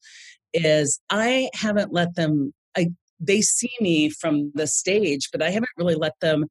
is 0.54 1.00
i 1.10 1.50
haven't 1.54 1.94
let 1.94 2.16
them 2.16 2.54
I, 2.78 2.90
they 3.20 3.42
see 3.42 3.72
me 3.80 4.10
from 4.10 4.52
the 4.56 4.68
stage, 4.68 5.30
but 5.32 5.42
I 5.42 5.50
haven't 5.50 5.70
really 5.78 5.96
let 5.96 6.20
them, 6.22 6.46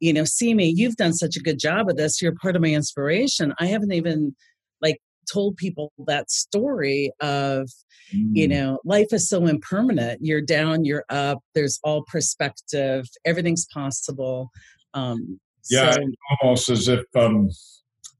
you 0.00 0.12
know, 0.12 0.24
see 0.24 0.54
me. 0.54 0.72
You've 0.74 0.96
done 0.96 1.12
such 1.12 1.36
a 1.36 1.40
good 1.40 1.58
job 1.58 1.88
of 1.88 1.96
this. 1.96 2.22
You're 2.22 2.34
part 2.40 2.56
of 2.56 2.62
my 2.62 2.68
inspiration. 2.68 3.54
I 3.58 3.66
haven't 3.66 3.92
even 3.92 4.34
like 4.80 4.98
told 5.30 5.56
people 5.56 5.92
that 6.06 6.30
story 6.30 7.12
of, 7.20 7.68
mm. 8.14 8.30
you 8.32 8.48
know, 8.48 8.78
life 8.84 9.08
is 9.12 9.28
so 9.28 9.46
impermanent. 9.46 10.20
You're 10.22 10.40
down, 10.40 10.84
you're 10.84 11.04
up. 11.10 11.38
There's 11.54 11.80
all 11.82 12.04
perspective. 12.10 13.06
Everything's 13.24 13.66
possible. 13.66 14.50
Um, 14.94 15.40
yeah, 15.70 15.92
so, 15.92 16.00
almost 16.40 16.70
as 16.70 16.88
if 16.88 17.04
um, 17.14 17.50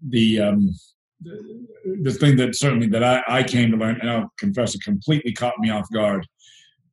the 0.07 0.41
um, 0.41 0.75
the 1.21 2.17
thing 2.19 2.37
that 2.37 2.55
certainly 2.55 2.87
that 2.89 3.03
I, 3.03 3.23
I 3.29 3.43
came 3.43 3.71
to 3.71 3.77
learn, 3.77 4.01
and 4.01 4.11
I'll 4.11 4.33
confess, 4.39 4.75
it 4.75 4.83
completely 4.83 5.33
caught 5.33 5.59
me 5.59 5.71
off 5.71 5.91
guard 5.93 6.27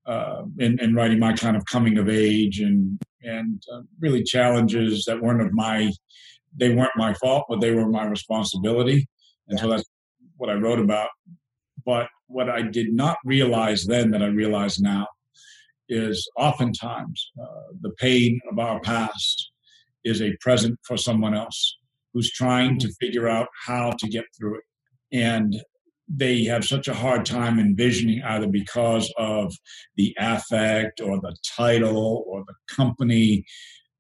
uh, 0.05 0.43
in, 0.59 0.79
in, 0.79 0.95
writing 0.95 1.19
my 1.19 1.33
kind 1.33 1.55
of 1.55 1.65
coming 1.65 1.97
of 1.97 2.09
age 2.09 2.59
and 2.59 2.99
and 3.23 3.63
uh, 3.73 3.81
really 3.99 4.23
challenges 4.23 5.05
that 5.05 5.21
weren't 5.21 5.41
of 5.41 5.51
my 5.53 5.91
they 6.55 6.73
weren't 6.73 6.91
my 6.95 7.13
fault 7.15 7.45
but 7.49 7.59
they 7.59 7.71
were 7.71 7.87
my 7.87 8.05
responsibility. 8.05 9.07
And 9.47 9.59
so 9.59 9.69
that's 9.69 9.83
what 10.37 10.49
i 10.49 10.53
wrote 10.53 10.79
about. 10.79 11.09
But 11.85 12.07
what 12.27 12.49
i 12.49 12.61
did 12.61 12.93
not 12.93 13.17
realize 13.25 13.85
then 13.85 14.11
that 14.11 14.23
i 14.23 14.27
realize 14.27 14.79
now 14.79 15.07
is 15.89 16.27
oftentimes 16.37 17.31
uh, 17.41 17.73
the 17.81 17.91
pain 17.91 18.39
of 18.51 18.57
our 18.57 18.79
past 18.79 19.51
is 20.03 20.21
a 20.21 20.35
present 20.39 20.79
for 20.83 20.97
someone 20.97 21.35
else 21.35 21.77
who's 22.15 22.31
trying 22.31 22.79
to 22.79 22.91
figure 22.99 23.27
out 23.27 23.49
how 23.67 23.91
to 23.99 24.07
get 24.07 24.25
through 24.35 24.55
it 24.55 24.63
and 25.11 25.55
they 26.07 26.43
have 26.43 26.63
such 26.65 26.87
a 26.87 26.93
hard 26.93 27.25
time 27.25 27.59
envisioning 27.59 28.21
either 28.23 28.47
because 28.47 29.11
of 29.17 29.53
the 29.95 30.15
affect 30.19 31.01
or 31.01 31.19
the 31.19 31.35
title 31.55 32.23
or 32.27 32.43
the 32.45 32.53
company. 32.73 33.43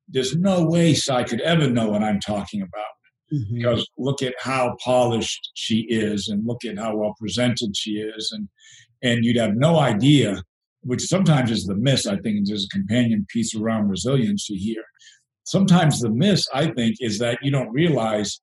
There's 0.07 0.35
no 0.35 0.63
way 0.63 0.93
Cy 0.93 1.23
could 1.23 1.41
ever 1.41 1.69
know 1.69 1.89
what 1.89 2.03
I'm 2.03 2.19
talking 2.19 2.61
about. 2.61 2.85
Mm-hmm. 3.33 3.55
Because 3.55 3.89
look 3.97 4.21
at 4.21 4.35
how 4.39 4.75
polished 4.83 5.49
she 5.55 5.87
is, 5.89 6.27
and 6.27 6.45
look 6.45 6.63
at 6.63 6.77
how 6.77 6.95
well 6.95 7.15
presented 7.19 7.75
she 7.75 7.93
is, 7.93 8.31
and 8.31 8.47
and 9.01 9.25
you'd 9.25 9.37
have 9.37 9.55
no 9.55 9.79
idea, 9.79 10.43
which 10.81 11.01
sometimes 11.01 11.49
is 11.49 11.65
the 11.65 11.73
miss. 11.73 12.05
I 12.05 12.17
think 12.17 12.47
there's 12.47 12.65
a 12.65 12.75
companion 12.75 13.25
piece 13.27 13.55
around 13.55 13.89
resiliency 13.89 14.57
here. 14.57 14.85
Sometimes 15.45 16.01
the 16.01 16.09
miss, 16.09 16.47
I 16.53 16.67
think, 16.67 16.97
is 16.99 17.19
that 17.19 17.39
you 17.41 17.51
don't 17.51 17.71
realize 17.71 18.41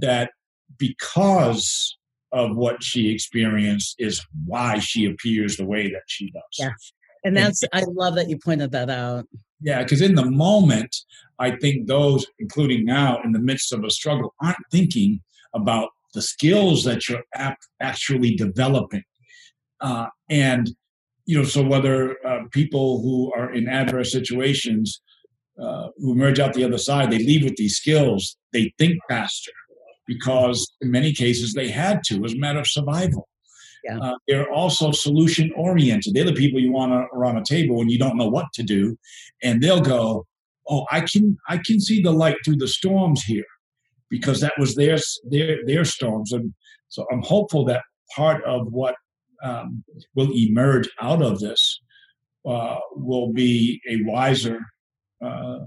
that 0.00 0.32
because 0.78 1.96
of 2.32 2.56
what 2.56 2.82
she 2.82 3.10
experienced 3.10 3.94
is 3.98 4.24
why 4.44 4.78
she 4.78 5.06
appears 5.06 5.56
the 5.56 5.64
way 5.64 5.88
that 5.88 6.02
she 6.08 6.30
does. 6.30 6.42
Yeah. 6.58 6.70
And 7.24 7.36
that's, 7.36 7.62
and, 7.62 7.70
I 7.72 7.84
love 7.88 8.14
that 8.16 8.28
you 8.28 8.38
pointed 8.38 8.72
that 8.72 8.90
out. 8.90 9.26
Yeah, 9.60 9.82
because 9.82 10.02
in 10.02 10.14
the 10.14 10.24
moment, 10.24 10.94
I 11.38 11.52
think 11.56 11.86
those, 11.86 12.26
including 12.38 12.84
now 12.84 13.20
in 13.22 13.32
the 13.32 13.38
midst 13.38 13.72
of 13.72 13.84
a 13.84 13.90
struggle, 13.90 14.34
aren't 14.42 14.56
thinking 14.70 15.20
about 15.54 15.90
the 16.14 16.22
skills 16.22 16.84
that 16.84 17.08
you're 17.08 17.24
actually 17.80 18.34
developing. 18.34 19.02
Uh, 19.80 20.06
and, 20.30 20.70
you 21.26 21.36
know, 21.36 21.44
so 21.44 21.62
whether 21.62 22.16
uh, 22.26 22.44
people 22.52 23.02
who 23.02 23.32
are 23.34 23.52
in 23.52 23.68
adverse 23.68 24.12
situations 24.12 25.00
uh, 25.60 25.88
who 25.98 26.12
emerge 26.12 26.38
out 26.38 26.54
the 26.54 26.64
other 26.64 26.78
side, 26.78 27.10
they 27.10 27.18
leave 27.18 27.44
with 27.44 27.56
these 27.56 27.76
skills, 27.76 28.36
they 28.52 28.72
think 28.78 28.98
faster, 29.08 29.52
because 30.06 30.70
in 30.80 30.90
many 30.90 31.12
cases 31.12 31.54
they 31.54 31.68
had 31.68 32.02
to 32.04 32.24
as 32.24 32.34
a 32.34 32.38
matter 32.38 32.58
of 32.58 32.66
survival. 32.66 33.28
Yeah. 33.84 33.98
Uh, 33.98 34.14
they're 34.26 34.50
also 34.50 34.90
solution 34.90 35.52
oriented. 35.56 36.14
They're 36.14 36.24
the 36.24 36.32
people 36.32 36.60
you 36.60 36.72
want 36.72 36.92
around 37.14 37.36
a 37.38 37.44
table 37.44 37.76
when 37.76 37.88
you 37.88 37.98
don't 37.98 38.16
know 38.16 38.28
what 38.28 38.46
to 38.54 38.62
do, 38.62 38.96
and 39.42 39.62
they'll 39.62 39.80
go, 39.80 40.26
"Oh, 40.68 40.86
I 40.90 41.02
can 41.02 41.36
I 41.48 41.58
can 41.58 41.80
see 41.80 42.02
the 42.02 42.10
light 42.10 42.36
through 42.44 42.56
the 42.56 42.68
storms 42.68 43.22
here," 43.22 43.44
because 44.10 44.40
that 44.40 44.54
was 44.58 44.74
their 44.74 44.98
their 45.30 45.64
their 45.66 45.84
storms. 45.84 46.32
And 46.32 46.52
so 46.88 47.06
I'm 47.12 47.22
hopeful 47.22 47.64
that 47.66 47.82
part 48.14 48.42
of 48.44 48.72
what 48.72 48.96
um, 49.44 49.84
will 50.16 50.32
emerge 50.34 50.88
out 51.00 51.22
of 51.22 51.38
this 51.38 51.80
uh, 52.44 52.78
will 52.92 53.32
be 53.32 53.80
a 53.88 54.02
wiser 54.02 54.60
uh, 55.24 55.58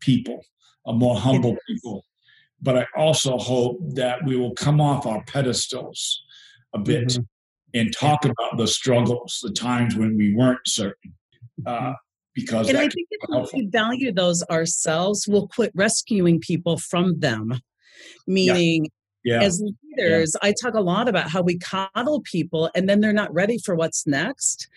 people, 0.00 0.44
a 0.86 0.92
more 0.92 1.16
humble 1.16 1.56
people, 1.66 2.04
but 2.62 2.76
I 2.76 2.86
also 2.96 3.38
hope 3.38 3.78
that 3.94 4.24
we 4.24 4.36
will 4.36 4.54
come 4.54 4.80
off 4.80 5.06
our 5.06 5.22
pedestals 5.24 6.22
a 6.74 6.78
bit 6.78 7.08
mm-hmm. 7.08 7.22
and 7.74 7.92
talk 7.92 8.24
about 8.24 8.56
the 8.56 8.66
struggles, 8.66 9.40
the 9.42 9.50
times 9.50 9.96
when 9.96 10.16
we 10.16 10.34
weren't 10.34 10.60
certain. 10.66 11.14
Uh, 11.66 11.78
mm-hmm. 11.80 11.92
because 12.34 12.68
and 12.68 12.78
I 12.78 12.88
think 12.88 13.08
if 13.10 13.52
we 13.52 13.66
value 13.66 14.12
those 14.12 14.42
ourselves, 14.44 15.26
we'll 15.28 15.48
quit 15.48 15.72
rescuing 15.74 16.40
people 16.40 16.78
from 16.78 17.20
them. 17.20 17.60
Meaning, 18.26 18.88
yeah. 19.24 19.42
as 19.42 19.62
leaders, 19.62 20.36
yeah. 20.42 20.48
I 20.48 20.54
talk 20.60 20.74
a 20.74 20.80
lot 20.80 21.08
about 21.08 21.30
how 21.30 21.42
we 21.42 21.58
coddle 21.58 22.22
people 22.22 22.70
and 22.74 22.88
then 22.88 23.00
they're 23.00 23.12
not 23.12 23.32
ready 23.32 23.58
for 23.58 23.74
what's 23.74 24.06
next. 24.06 24.68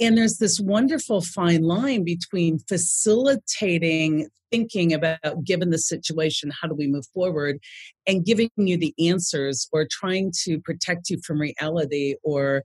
And 0.00 0.16
there's 0.16 0.38
this 0.38 0.60
wonderful 0.60 1.20
fine 1.20 1.62
line 1.62 2.04
between 2.04 2.58
facilitating 2.60 4.28
thinking 4.50 4.92
about 4.92 5.44
given 5.44 5.70
the 5.70 5.78
situation, 5.78 6.50
how 6.60 6.66
do 6.66 6.74
we 6.74 6.88
move 6.88 7.06
forward, 7.14 7.58
and 8.06 8.24
giving 8.24 8.50
you 8.56 8.76
the 8.76 8.92
answers 8.98 9.68
or 9.72 9.86
trying 9.88 10.32
to 10.42 10.58
protect 10.60 11.08
you 11.08 11.20
from 11.24 11.40
reality 11.40 12.16
or 12.24 12.64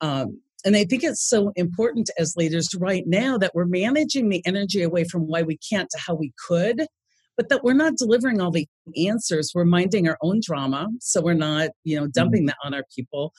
um, 0.00 0.40
and 0.66 0.76
I 0.76 0.84
think 0.84 1.04
it's 1.04 1.22
so 1.22 1.52
important 1.56 2.08
as 2.18 2.36
leaders 2.36 2.74
right 2.74 3.04
now 3.06 3.36
that 3.36 3.54
we're 3.54 3.66
managing 3.66 4.30
the 4.30 4.44
energy 4.46 4.82
away 4.82 5.04
from 5.04 5.26
why 5.26 5.42
we 5.42 5.58
can't 5.58 5.90
to 5.90 5.98
how 5.98 6.14
we 6.14 6.32
could 6.48 6.86
but 7.36 7.48
that 7.48 7.64
we're 7.64 7.72
not 7.72 7.96
delivering 7.96 8.40
all 8.40 8.50
the 8.50 8.68
answers. 8.96 9.52
We're 9.54 9.64
minding 9.64 10.08
our 10.08 10.18
own 10.22 10.40
drama, 10.44 10.88
so 11.00 11.20
we're 11.20 11.34
not, 11.34 11.70
you 11.84 11.98
know, 11.98 12.06
dumping 12.06 12.42
mm-hmm. 12.42 12.46
that 12.48 12.56
on 12.64 12.74
our 12.74 12.84
people. 12.94 13.32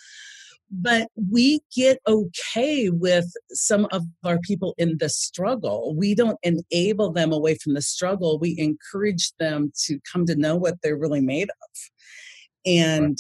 But 0.72 1.10
we 1.32 1.62
get 1.76 2.00
okay 2.08 2.90
with 2.90 3.32
some 3.52 3.88
of 3.92 4.04
our 4.24 4.40
people 4.40 4.74
in 4.78 4.98
the 5.00 5.10
struggle. 5.10 5.96
We 5.96 6.16
don't 6.16 6.40
enable 6.44 7.12
them 7.12 7.32
away 7.32 7.56
from 7.64 7.76
the 7.76 7.82
struggle. 7.82 8.40
We 8.40 8.56
encourage 8.58 9.32
them 9.40 9.72
to 9.86 10.00
come 10.12 10.26
to 10.26 10.36
know 10.36 10.56
what 10.56 10.76
they're 10.82 10.98
really 10.98 11.22
made 11.22 11.50
of. 11.50 11.80
And, 12.66 13.18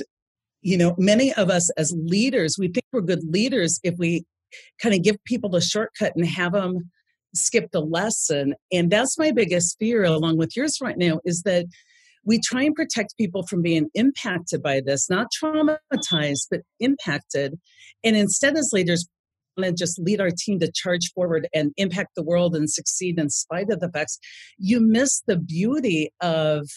you 0.61 0.75
know, 0.75 0.95
many 0.97 1.33
of 1.33 1.51
us 1.51 1.69
as 1.77 1.93
leaders, 1.95 2.57
we 2.57 2.67
think 2.67 2.85
we're 2.91 3.01
good 3.01 3.23
leaders 3.23 3.79
if 3.83 3.93
we 3.99 4.25
kind 4.81 4.95
of 4.95 5.03
give 5.03 5.23
people 5.25 5.49
the 5.49 5.61
shortcut 5.61 6.13
and 6.15 6.25
have 6.25 6.53
them 6.53 6.89
skip 7.35 7.71
the 7.71 7.81
lesson. 7.81 8.55
And 8.71 8.91
that's 8.91 9.17
my 9.17 9.31
biggest 9.31 9.77
fear, 9.79 10.03
along 10.03 10.37
with 10.37 10.55
yours 10.55 10.77
right 10.81 10.97
now, 10.97 11.19
is 11.25 11.43
that 11.43 11.65
we 12.23 12.39
try 12.39 12.63
and 12.63 12.73
protect 12.75 13.17
people 13.17 13.45
from 13.45 13.61
being 13.61 13.89
impacted 13.93 14.63
by 14.63 14.81
this, 14.83 15.09
not 15.09 15.27
traumatized, 15.31 16.47
but 16.49 16.61
impacted. 16.79 17.59
And 18.03 18.15
instead, 18.15 18.57
as 18.57 18.71
leaders, 18.73 19.07
want 19.57 19.67
to 19.67 19.83
just 19.83 19.99
lead 19.99 20.21
our 20.21 20.31
team 20.31 20.59
to 20.59 20.71
charge 20.71 21.11
forward 21.13 21.47
and 21.53 21.71
impact 21.77 22.11
the 22.15 22.23
world 22.23 22.55
and 22.55 22.69
succeed 22.69 23.19
in 23.19 23.29
spite 23.29 23.69
of 23.69 23.79
the 23.79 23.89
facts, 23.89 24.19
you 24.57 24.79
miss 24.79 25.21
the 25.27 25.37
beauty 25.37 26.09
of 26.21 26.67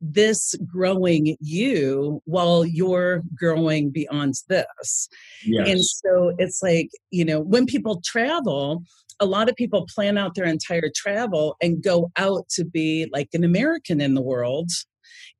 this 0.00 0.54
growing 0.66 1.36
you 1.40 2.22
while 2.24 2.64
you're 2.64 3.22
growing 3.34 3.90
beyond 3.90 4.34
this. 4.48 5.08
Yes. 5.44 5.68
And 5.68 5.84
so 5.84 6.34
it's 6.38 6.62
like, 6.62 6.90
you 7.10 7.24
know, 7.24 7.40
when 7.40 7.66
people 7.66 8.00
travel, 8.04 8.82
a 9.20 9.26
lot 9.26 9.50
of 9.50 9.56
people 9.56 9.86
plan 9.94 10.16
out 10.16 10.34
their 10.34 10.46
entire 10.46 10.90
travel 10.94 11.56
and 11.60 11.82
go 11.82 12.10
out 12.16 12.48
to 12.50 12.64
be 12.64 13.08
like 13.12 13.28
an 13.34 13.44
American 13.44 14.00
in 14.00 14.14
the 14.14 14.22
world 14.22 14.70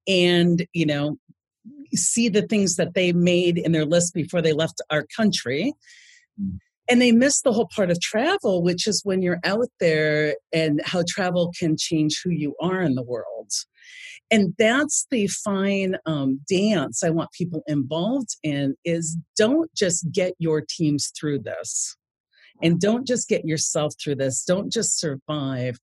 and, 0.06 0.66
you 0.72 0.84
know, 0.84 1.16
see 1.94 2.28
the 2.28 2.42
things 2.42 2.76
that 2.76 2.94
they 2.94 3.12
made 3.12 3.58
in 3.58 3.72
their 3.72 3.86
list 3.86 4.14
before 4.14 4.42
they 4.42 4.52
left 4.52 4.80
our 4.90 5.06
country. 5.16 5.72
Mm. 6.40 6.58
and 6.88 7.02
they 7.02 7.12
miss 7.12 7.42
the 7.42 7.52
whole 7.52 7.68
part 7.74 7.90
of 7.90 8.00
travel 8.00 8.62
which 8.62 8.86
is 8.86 9.02
when 9.04 9.20
you're 9.20 9.40
out 9.44 9.68
there 9.80 10.36
and 10.52 10.80
how 10.84 11.02
travel 11.08 11.52
can 11.58 11.76
change 11.76 12.20
who 12.22 12.30
you 12.30 12.54
are 12.60 12.80
in 12.80 12.94
the 12.94 13.02
world 13.02 13.50
and 14.30 14.54
that's 14.58 15.06
the 15.10 15.26
fine 15.26 15.96
um, 16.06 16.40
dance 16.48 17.02
i 17.02 17.10
want 17.10 17.30
people 17.32 17.62
involved 17.66 18.36
in 18.42 18.74
is 18.84 19.16
don't 19.36 19.72
just 19.74 20.10
get 20.12 20.34
your 20.38 20.62
teams 20.68 21.12
through 21.18 21.38
this. 21.38 21.96
And 22.62 22.78
don't 22.78 23.06
just 23.06 23.26
get 23.26 23.46
yourself 23.46 23.94
through 23.98 24.16
this. 24.16 24.44
Don't 24.44 24.70
just 24.70 25.00
survive 25.00 25.78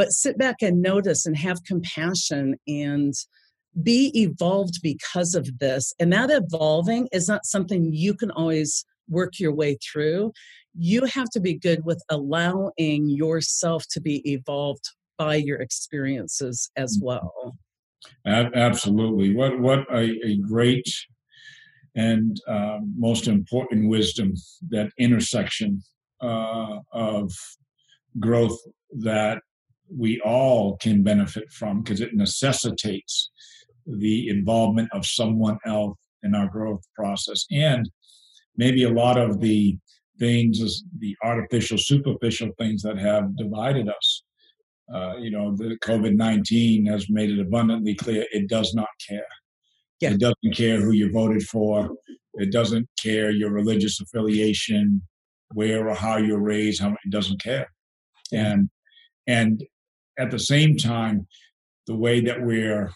but 0.00 0.12
sit 0.12 0.38
back 0.38 0.62
and 0.62 0.80
notice 0.80 1.26
and 1.26 1.36
have 1.36 1.62
compassion 1.64 2.56
and 2.66 3.12
be 3.82 4.10
evolved 4.14 4.80
because 4.82 5.34
of 5.34 5.58
this. 5.58 5.92
And 6.00 6.10
that 6.14 6.30
evolving 6.30 7.06
is 7.12 7.28
not 7.28 7.44
something 7.44 7.92
you 7.92 8.14
can 8.14 8.30
always 8.30 8.82
work 9.10 9.38
your 9.38 9.52
way 9.52 9.76
through. 9.76 10.32
You 10.74 11.04
have 11.04 11.28
to 11.34 11.40
be 11.40 11.52
good 11.52 11.84
with 11.84 12.02
allowing 12.08 13.10
yourself 13.10 13.84
to 13.90 14.00
be 14.00 14.22
evolved 14.24 14.88
by 15.18 15.34
your 15.34 15.60
experiences 15.60 16.70
as 16.76 16.96
mm-hmm. 16.96 17.06
well 17.06 17.56
absolutely. 18.26 19.34
What 19.34 19.58
what 19.60 19.80
a, 19.92 20.18
a 20.24 20.36
great 20.36 20.86
and 21.94 22.36
uh, 22.46 22.78
most 22.96 23.26
important 23.26 23.88
wisdom 23.88 24.34
that 24.68 24.92
intersection 24.98 25.82
uh, 26.22 26.78
of 26.92 27.32
growth 28.18 28.58
that 29.00 29.42
we 29.92 30.20
all 30.20 30.76
can 30.76 31.02
benefit 31.02 31.50
from 31.52 31.82
because 31.82 32.00
it 32.00 32.14
necessitates 32.14 33.30
the 33.86 34.28
involvement 34.28 34.88
of 34.92 35.04
someone 35.04 35.58
else 35.66 35.96
in 36.22 36.34
our 36.34 36.48
growth 36.48 36.82
process. 36.94 37.44
And 37.50 37.90
maybe 38.56 38.84
a 38.84 38.90
lot 38.90 39.18
of 39.18 39.40
the 39.40 39.78
things 40.18 40.84
the 40.98 41.16
artificial 41.24 41.78
superficial 41.78 42.50
things 42.58 42.82
that 42.82 42.98
have 42.98 43.36
divided 43.36 43.88
us 43.88 44.22
uh, 44.94 45.16
you 45.18 45.30
know 45.30 45.54
the 45.56 45.76
covid-19 45.84 46.88
has 46.88 47.06
made 47.08 47.30
it 47.30 47.40
abundantly 47.40 47.94
clear 47.94 48.24
it 48.32 48.48
does 48.48 48.74
not 48.74 48.88
care 49.08 49.26
yeah. 50.00 50.10
it 50.10 50.20
doesn't 50.20 50.54
care 50.54 50.80
who 50.80 50.92
you 50.92 51.10
voted 51.12 51.42
for 51.42 51.90
it 52.34 52.52
doesn't 52.52 52.88
care 53.00 53.30
your 53.30 53.50
religious 53.50 54.00
affiliation 54.00 55.02
where 55.54 55.88
or 55.88 55.94
how 55.94 56.16
you're 56.16 56.40
raised 56.40 56.80
how 56.80 56.90
it 56.90 57.10
doesn't 57.10 57.42
care 57.42 57.70
and 58.32 58.68
and 59.26 59.64
at 60.18 60.30
the 60.30 60.38
same 60.38 60.76
time 60.76 61.26
the 61.86 61.96
way 61.96 62.20
that 62.20 62.42
we're 62.42 62.90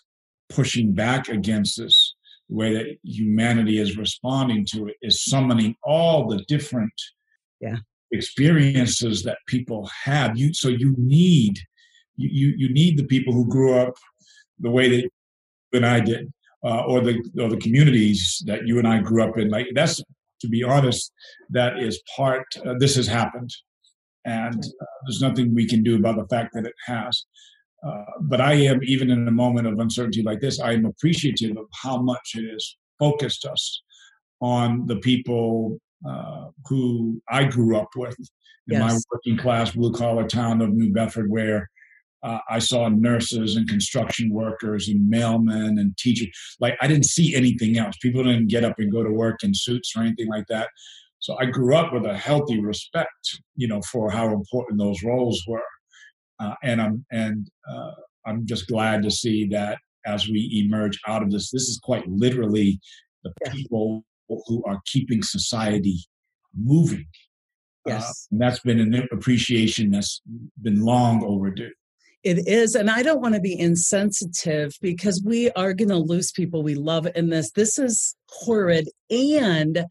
pushing 0.49 0.93
back 0.93 1.29
against 1.29 1.79
this, 1.79 2.15
the 2.49 2.57
way 2.57 2.75
that 2.75 2.97
humanity 3.03 3.79
is 3.79 3.97
responding 3.97 4.65
to 4.67 4.87
it 4.89 4.97
is 5.03 5.25
summoning 5.25 5.75
all 5.83 6.29
the 6.29 6.45
different 6.49 6.93
yeah. 7.61 7.77
experiences 8.13 9.23
that 9.23 9.39
people 9.49 9.89
have. 10.05 10.39
You 10.39 10.55
so 10.55 10.69
you 10.69 10.95
need 10.99 11.59
you 12.17 12.55
you 12.57 12.73
need 12.73 12.99
the 12.99 13.05
people 13.05 13.33
who 13.33 13.49
grew 13.49 13.75
up 13.79 13.95
the 14.61 14.71
way 14.71 14.89
that 14.89 15.03
you 15.03 15.11
and 15.73 15.87
I 15.87 16.01
did, 16.01 16.33
uh, 16.65 16.85
or 16.85 17.01
the 17.01 17.19
or 17.41 17.49
the 17.49 17.57
communities 17.57 18.43
that 18.47 18.67
you 18.67 18.79
and 18.79 18.87
I 18.87 19.01
grew 19.01 19.23
up 19.23 19.39
in. 19.39 19.49
Like 19.49 19.69
that's 19.75 20.03
to 20.41 20.49
be 20.49 20.63
honest, 20.63 21.13
that 21.51 21.79
is 21.79 22.03
part. 22.17 22.47
Uh, 22.65 22.75
this 22.79 22.97
has 22.97 23.07
happened, 23.07 23.51
and 24.25 24.63
uh, 24.63 24.87
there's 25.07 25.21
nothing 25.21 25.55
we 25.55 25.67
can 25.67 25.83
do 25.83 25.97
about 25.97 26.17
the 26.17 26.27
fact 26.27 26.55
that 26.55 26.67
it 26.67 26.75
has. 26.87 27.25
Uh, 27.87 28.05
but 28.23 28.41
I 28.41 28.55
am, 28.55 28.81
even 28.83 29.11
in 29.11 29.29
a 29.29 29.33
moment 29.33 29.67
of 29.67 29.79
uncertainty 29.79 30.23
like 30.23 30.41
this, 30.41 30.59
I 30.59 30.73
am 30.73 30.87
appreciative 30.87 31.57
of 31.59 31.67
how 31.83 32.01
much 32.01 32.33
it 32.35 32.51
has 32.51 32.77
focused 32.99 33.45
us 33.45 33.83
on 34.41 34.87
the 34.87 34.97
people 34.97 35.79
uh, 36.09 36.47
who 36.67 37.21
I 37.29 37.45
grew 37.45 37.77
up 37.77 37.89
with 37.97 38.17
in 38.69 38.79
yes. 38.79 38.81
my 38.81 38.99
working 39.13 39.37
class 39.37 39.73
blue 39.73 39.93
collar 39.93 40.27
town 40.27 40.63
of 40.63 40.71
New 40.71 40.93
Bedford, 40.93 41.31
where 41.31 41.69
uh, 42.25 42.39
I 42.49 42.59
saw 42.59 42.89
nurses 42.89 43.55
and 43.55 43.69
construction 43.69 44.33
workers 44.33 44.89
and 44.89 45.13
mailmen 45.13 45.79
and 45.79 45.97
teachers. 45.99 46.29
Like 46.59 46.75
I 46.81 46.87
didn't 46.87 47.05
see 47.05 47.35
anything 47.35 47.77
else. 47.79 47.97
People 48.01 48.25
didn't 48.25 48.49
get 48.49 48.65
up 48.65 48.79
and 48.79 48.91
go 48.91 49.03
to 49.03 49.11
work 49.11 49.45
in 49.45 49.53
suits 49.55 49.93
or 49.95 50.03
anything 50.03 50.29
like 50.29 50.47
that. 50.49 50.71
So 51.19 51.37
I 51.39 51.47
grew 51.47 51.77
up 51.77 51.93
with 51.93 52.07
a 52.07 52.17
healthy 52.17 52.61
respect, 52.61 53.41
you 53.57 53.69
know, 53.69 53.81
for 53.93 54.11
how 54.11 54.33
important 54.33 54.79
those 54.79 55.03
roles 55.05 55.43
were. 55.47 55.63
Uh, 56.41 56.55
and 56.63 56.81
I'm 56.81 57.05
and 57.13 57.49
uh, 57.71 57.93
I'm 58.27 58.47
just 58.47 58.69
glad 58.69 59.03
to 59.03 59.11
see 59.11 59.47
that 59.49 59.79
as 60.07 60.27
we 60.27 60.65
emerge 60.67 60.99
out 61.07 61.23
of 61.23 61.31
this, 61.31 61.51
this 61.51 61.69
is 61.69 61.79
quite 61.83 62.07
literally 62.09 62.81
the 63.23 63.33
people 63.51 64.05
who 64.29 64.63
are 64.67 64.81
keeping 64.87 65.23
society 65.23 65.99
moving. 66.57 67.07
Uh, 67.87 67.93
yes, 67.93 68.29
uh, 68.33 68.37
that's 68.39 68.61
been 68.61 68.81
an 68.81 69.09
appreciation 69.13 69.91
that's 69.91 70.23
been 70.63 70.83
long 70.83 71.23
overdue. 71.23 71.71
It 72.25 72.49
is. 72.49 72.75
And 72.75 72.91
I 72.91 73.03
don't 73.03 73.21
want 73.21 73.35
to 73.35 73.41
be 73.41 73.59
insensitive 73.59 74.73
because 74.81 75.23
we 75.25 75.51
are 75.51 75.75
going 75.75 75.91
to 75.91 75.99
lose 75.99 76.33
people 76.33 76.63
we 76.63 76.75
love 76.75 77.07
in 77.15 77.29
this. 77.29 77.51
This 77.53 77.79
is 77.79 78.17
horrid. 78.31 78.89
And 79.11 79.85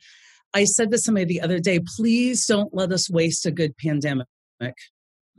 I 0.56 0.63
said 0.65 0.91
to 0.91 0.98
somebody 0.98 1.26
the 1.26 1.41
other 1.41 1.60
day, 1.60 1.80
please 1.96 2.46
don't 2.48 2.74
let 2.74 2.91
us 2.91 3.10
waste 3.10 3.46
a 3.46 3.52
good 3.52 3.78
pandemic. 3.78 4.28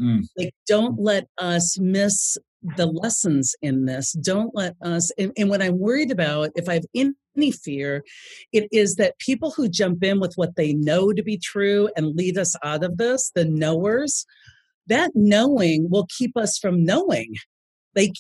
Mm. 0.01 0.27
Like, 0.37 0.55
don't 0.67 1.01
let 1.01 1.27
us 1.39 1.79
miss 1.79 2.37
the 2.77 2.87
lessons 2.87 3.55
in 3.61 3.85
this. 3.85 4.13
Don't 4.13 4.55
let 4.55 4.75
us, 4.81 5.11
and, 5.19 5.33
and 5.37 5.51
what 5.51 5.63
I'm 5.63 5.79
worried 5.79 6.11
about, 6.11 6.51
if 6.55 6.69
I 6.69 6.75
have 6.75 6.87
any 6.95 7.51
fear, 7.51 8.03
it 8.53 8.69
is 8.73 8.95
that 8.97 9.19
people 9.19 9.51
who 9.51 9.69
jump 9.69 10.03
in 10.03 10.21
with 10.21 10.33
what 10.37 10.57
they 10.57 10.73
know 10.73 11.13
to 11.13 11.23
be 11.23 11.39
true 11.39 11.91
and 11.97 12.17
lead 12.17 12.39
us 12.39 12.55
out 12.63 12.83
of 12.83 12.97
this, 12.97 13.31
the 13.35 13.45
knowers, 13.45 14.27
that 14.87 15.13
knowing 15.15 15.89
will 15.91 16.07
keep 16.17 16.37
us 16.37 16.59
from 16.59 16.85
knowing. 16.85 17.35
Like, 17.97 18.15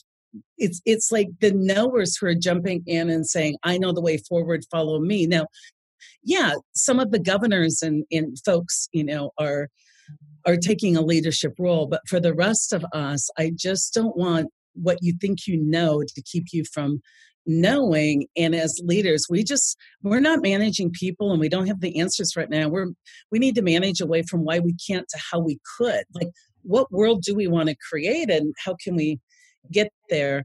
it's 0.59 0.81
it's 0.85 1.13
like 1.13 1.29
the 1.41 1.53
knowers 1.53 2.17
who 2.17 2.27
are 2.27 2.35
jumping 2.35 2.83
in 2.87 3.11
and 3.11 3.27
saying, 3.27 3.57
"I 3.63 3.79
know 3.79 3.93
the 3.93 4.01
way 4.01 4.19
forward. 4.19 4.65
Follow 4.71 4.99
me." 4.99 5.27
Now, 5.27 5.47
yeah, 6.23 6.55
some 6.75 6.99
of 6.99 7.11
the 7.11 7.19
governors 7.19 7.83
and, 7.83 8.05
and 8.11 8.37
folks, 8.45 8.89
you 8.93 9.05
know, 9.05 9.31
are 9.39 9.69
are 10.47 10.57
taking 10.57 10.97
a 10.97 11.03
leadership 11.03 11.55
role. 11.59 11.87
But 11.87 12.03
for 12.09 12.21
the 12.21 12.35
rest 12.35 12.73
of 12.73 12.85
us, 12.93 13.29
I 13.39 13.53
just 13.55 13.95
don't 13.95 14.17
want 14.17 14.51
what 14.75 14.99
you 15.01 15.15
think 15.21 15.47
you 15.47 15.57
know 15.57 16.03
to 16.03 16.23
keep 16.23 16.47
you 16.53 16.65
from 16.73 17.01
knowing 17.47 18.27
and 18.37 18.55
as 18.55 18.81
leaders 18.85 19.27
we 19.29 19.45
just 19.45 19.77
we're 20.03 20.19
not 20.19 20.41
managing 20.41 20.91
people 20.91 21.31
and 21.31 21.39
we 21.39 21.49
don't 21.49 21.67
have 21.67 21.81
the 21.81 22.01
answers 22.01 22.35
right 22.37 22.49
now 22.49 22.69
we're 22.69 22.89
we 23.31 23.39
need 23.39 23.55
to 23.55 23.61
manage 23.61 24.01
away 24.01 24.23
from 24.23 24.45
why 24.45 24.59
we 24.59 24.75
can't 24.75 25.07
to 25.09 25.19
how 25.31 25.39
we 25.39 25.59
could 25.77 26.05
like 26.15 26.31
what 26.65 26.91
world 26.91 27.23
do 27.23 27.35
we 27.35 27.47
want 27.47 27.69
to 27.69 27.77
create 27.89 28.31
and 28.31 28.55
how 28.65 28.75
can 28.83 28.97
we 28.97 29.19
get 29.73 29.89
there 30.11 30.45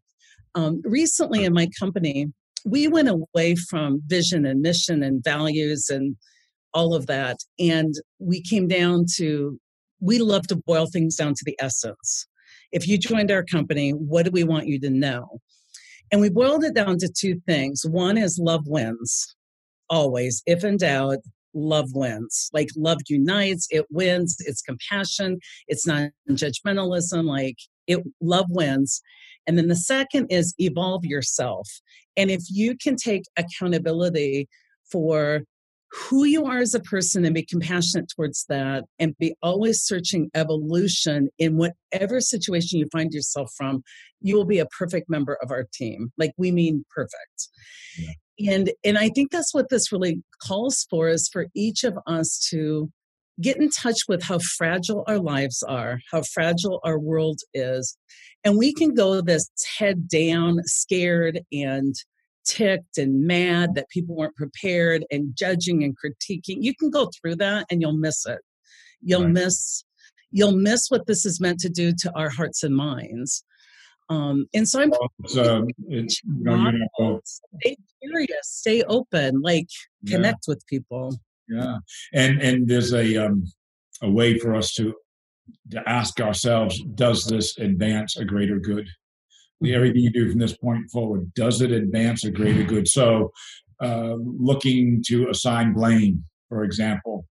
um, 0.56 0.82
recently 0.84 1.44
in 1.44 1.54
my 1.54 1.68
company 1.80 2.28
we 2.66 2.88
went 2.88 3.10
away 3.10 3.56
from 3.56 4.02
vision 4.08 4.46
and 4.46 4.62
mission 4.62 5.02
and 5.02 5.24
values 5.24 5.90
and 5.90 6.16
all 6.74 6.94
of 6.94 7.08
that 7.08 7.38
and 7.58 7.96
we 8.20 8.42
came 8.42 8.68
down 8.68 9.06
to 9.16 9.60
we 10.00 10.20
love 10.20 10.48
to 10.48 10.56
boil 10.56 10.88
things 10.88 11.16
down 11.16 11.34
to 11.34 11.44
the 11.46 11.58
essence. 11.60 12.28
If 12.72 12.88
you 12.88 12.98
joined 12.98 13.32
our 13.32 13.44
company, 13.44 13.92
what 13.92 14.26
do 14.26 14.32
we 14.32 14.44
want 14.44 14.68
you 14.68 14.80
to 14.82 14.90
know? 14.90 15.40
And 16.12 16.22
we 16.22 16.30
boiled 16.30 16.64
it 16.64 16.74
down 16.74 16.98
to 17.00 17.10
two 17.10 17.40
things. 17.48 17.84
One 17.86 18.18
is 18.18 18.40
love 18.42 18.64
wins, 18.66 19.36
always. 19.90 20.42
If 20.46 20.64
in 20.64 20.78
doubt, 20.78 21.18
love 21.54 21.90
wins. 21.94 22.50
Like 22.54 22.70
love 22.76 23.00
unites, 23.08 23.68
it 23.70 23.86
wins, 23.90 24.38
it's 24.40 24.62
compassion, 24.62 25.40
it's 25.68 25.86
not 25.86 26.10
judgmentalism, 26.30 27.26
like 27.26 27.58
it 27.88 28.04
love 28.22 28.46
wins. 28.50 29.02
And 29.48 29.58
then 29.58 29.68
the 29.68 29.76
second 29.76 30.28
is 30.30 30.54
evolve 30.60 31.06
yourself. 31.06 31.68
And 32.16 32.30
if 32.30 32.44
you 32.50 32.78
can 32.78 32.96
take 32.96 33.24
accountability 33.38 34.48
for 34.92 35.44
who 35.92 36.24
you 36.24 36.46
are 36.46 36.60
as 36.60 36.76
a 36.76 36.80
person 36.80 37.26
and 37.26 37.34
be 37.34 37.44
compassionate 37.44 38.12
towards 38.16 38.46
that 38.48 38.84
and 39.00 39.18
be 39.18 39.34
always 39.42 39.82
searching 39.82 40.30
evolution 40.36 41.30
in 41.40 41.58
whatever 41.58 42.22
situation 42.22 42.80
you 42.80 42.88
find 42.92 43.12
yourself 43.12 43.52
from 43.58 43.82
you 44.22 44.36
will 44.36 44.46
be 44.46 44.60
a 44.60 44.68
perfect 44.68 45.10
member 45.10 45.38
of 45.42 45.50
our 45.50 45.66
team 45.74 46.12
like 46.18 46.32
we 46.38 46.52
mean 46.52 46.86
perfect 46.94 47.50
yeah. 47.98 48.12
And 48.48 48.72
and 48.84 48.98
i 48.98 49.10
think 49.10 49.32
that's 49.32 49.54
what 49.54 49.70
this 49.70 49.92
really 49.92 50.22
calls 50.46 50.86
for 50.90 51.10
is 51.10 51.30
for 51.32 51.48
each 51.56 51.84
of 51.84 51.98
us 52.08 52.40
to 52.50 52.90
get 53.42 53.58
in 53.58 53.70
touch 53.70 54.00
with 54.08 54.22
how 54.24 54.38
fragile 54.58 55.04
our 55.08 55.20
lives 55.20 55.64
are 55.64 56.00
how 56.12 56.22
fragile 56.22 56.80
our 56.84 57.00
world 57.00 57.40
is 57.54 57.98
and 58.44 58.58
we 58.58 58.74
can 58.74 58.94
go 58.94 59.22
this 59.22 59.50
head 59.78 60.08
down 60.08 60.60
scared 60.66 61.42
and 61.52 61.96
ticked 62.50 62.98
and 62.98 63.26
mad 63.28 63.76
that 63.76 63.90
people 63.90 64.16
weren't 64.16 64.36
prepared 64.36 65.06
and 65.12 65.36
judging 65.36 65.84
and 65.84 65.96
critiquing. 65.98 66.58
You 66.60 66.74
can 66.76 66.90
go 66.90 67.10
through 67.10 67.36
that 67.38 67.68
and 67.70 67.82
you'll 67.82 67.98
miss 67.98 68.26
it. 68.26 68.40
You'll 69.02 69.26
right. 69.26 69.34
miss 69.34 69.84
you'll 70.32 70.56
miss 70.56 70.90
what 70.90 71.08
this 71.08 71.26
is 71.26 71.40
meant 71.40 71.60
to 71.60 71.70
do 71.70 71.92
to 71.92 72.12
our 72.16 72.30
hearts 72.30 72.64
and 72.64 72.76
minds. 72.76 73.44
Um, 74.10 74.48
and 74.54 74.68
so 74.68 74.82
I'm 74.82 74.90
well, 74.90 75.12
it's, 75.20 75.38
uh, 75.38 75.62
it's, 75.88 76.22
you 76.24 76.44
know, 76.44 76.56
you 76.56 76.88
know, 77.00 77.22
stay 77.24 77.78
curious, 78.02 78.30
stay 78.42 78.82
open, 78.84 79.42
like 79.42 79.68
connect 80.08 80.46
yeah. 80.48 80.52
with 80.52 80.66
people. 80.68 81.16
Yeah, 81.48 81.78
and 82.14 82.42
and 82.42 82.68
there's 82.68 82.94
a 82.94 83.18
um, 83.18 83.44
a 84.02 84.10
way 84.10 84.38
for 84.40 84.56
us 84.56 84.74
to 84.76 84.94
to 85.72 85.90
ask 85.90 86.20
ourselves, 86.20 86.82
does 86.96 87.26
this 87.26 87.58
advance 87.58 88.18
a 88.18 88.26
greater 88.26 88.60
good? 88.60 88.88
Everything 89.66 90.02
you 90.02 90.12
do 90.12 90.30
from 90.30 90.40
this 90.40 90.56
point 90.56 90.90
forward, 90.90 91.34
does 91.34 91.62
it 91.62 91.72
advance 91.72 92.24
a 92.24 92.32
greater 92.32 92.64
good? 92.64 92.88
So, 92.88 93.32
uh, 93.82 94.16
looking 94.18 95.04
to 95.08 95.30
assign 95.30 95.74
blame, 95.74 96.24
for 96.48 96.64
example, 96.64 97.26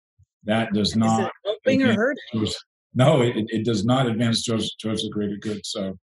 that 0.45 0.73
does 0.73 0.95
not 0.95 1.33
helping 1.45 1.83
or 1.83 1.95
hurting. 1.95 2.49
no, 2.95 3.23
it, 3.23 3.35
it 3.49 3.65
does 3.65 3.85
not 3.85 4.07
advance 4.07 4.45
towards 4.45 4.75
towards 4.77 5.05
a 5.05 5.09
greater 5.09 5.37
good. 5.41 5.65
So, 5.65 5.99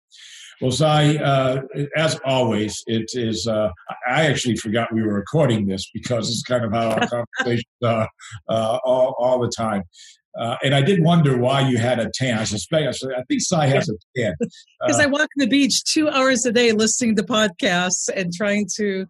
well, 0.61 0.71
Cy, 0.71 1.15
uh, 1.15 1.61
as 1.95 2.19
always, 2.25 2.83
it 2.87 3.11
is. 3.13 3.47
Uh, 3.47 3.69
I 4.07 4.25
actually 4.25 4.55
forgot 4.57 4.93
we 4.93 5.03
were 5.03 5.13
recording 5.13 5.67
this 5.67 5.89
because 5.93 6.29
it's 6.29 6.43
kind 6.43 6.63
of 6.63 6.71
how 6.71 6.91
our 6.91 7.07
conversations 7.07 7.65
are 7.83 8.09
uh, 8.49 8.79
all, 8.83 9.15
all 9.17 9.39
the 9.39 9.51
time. 9.55 9.83
Uh, 10.37 10.57
and 10.63 10.75
I 10.75 10.81
did 10.81 11.01
wonder 11.01 11.37
why 11.37 11.61
you 11.61 11.77
had 11.77 11.99
a 11.99 12.11
tan. 12.13 12.37
I 12.37 12.43
suspect, 12.43 12.97
I 13.03 13.23
think 13.29 13.41
Cy 13.41 13.67
has 13.67 13.87
a 13.87 13.93
tan. 14.17 14.33
Because 14.39 14.99
uh, 14.99 15.03
I 15.03 15.05
walk 15.05 15.29
the 15.37 15.47
beach 15.47 15.83
two 15.85 16.09
hours 16.09 16.45
a 16.45 16.51
day 16.51 16.73
listening 16.73 17.15
to 17.15 17.23
podcasts 17.23 18.09
and 18.13 18.33
trying 18.33 18.67
to 18.75 19.05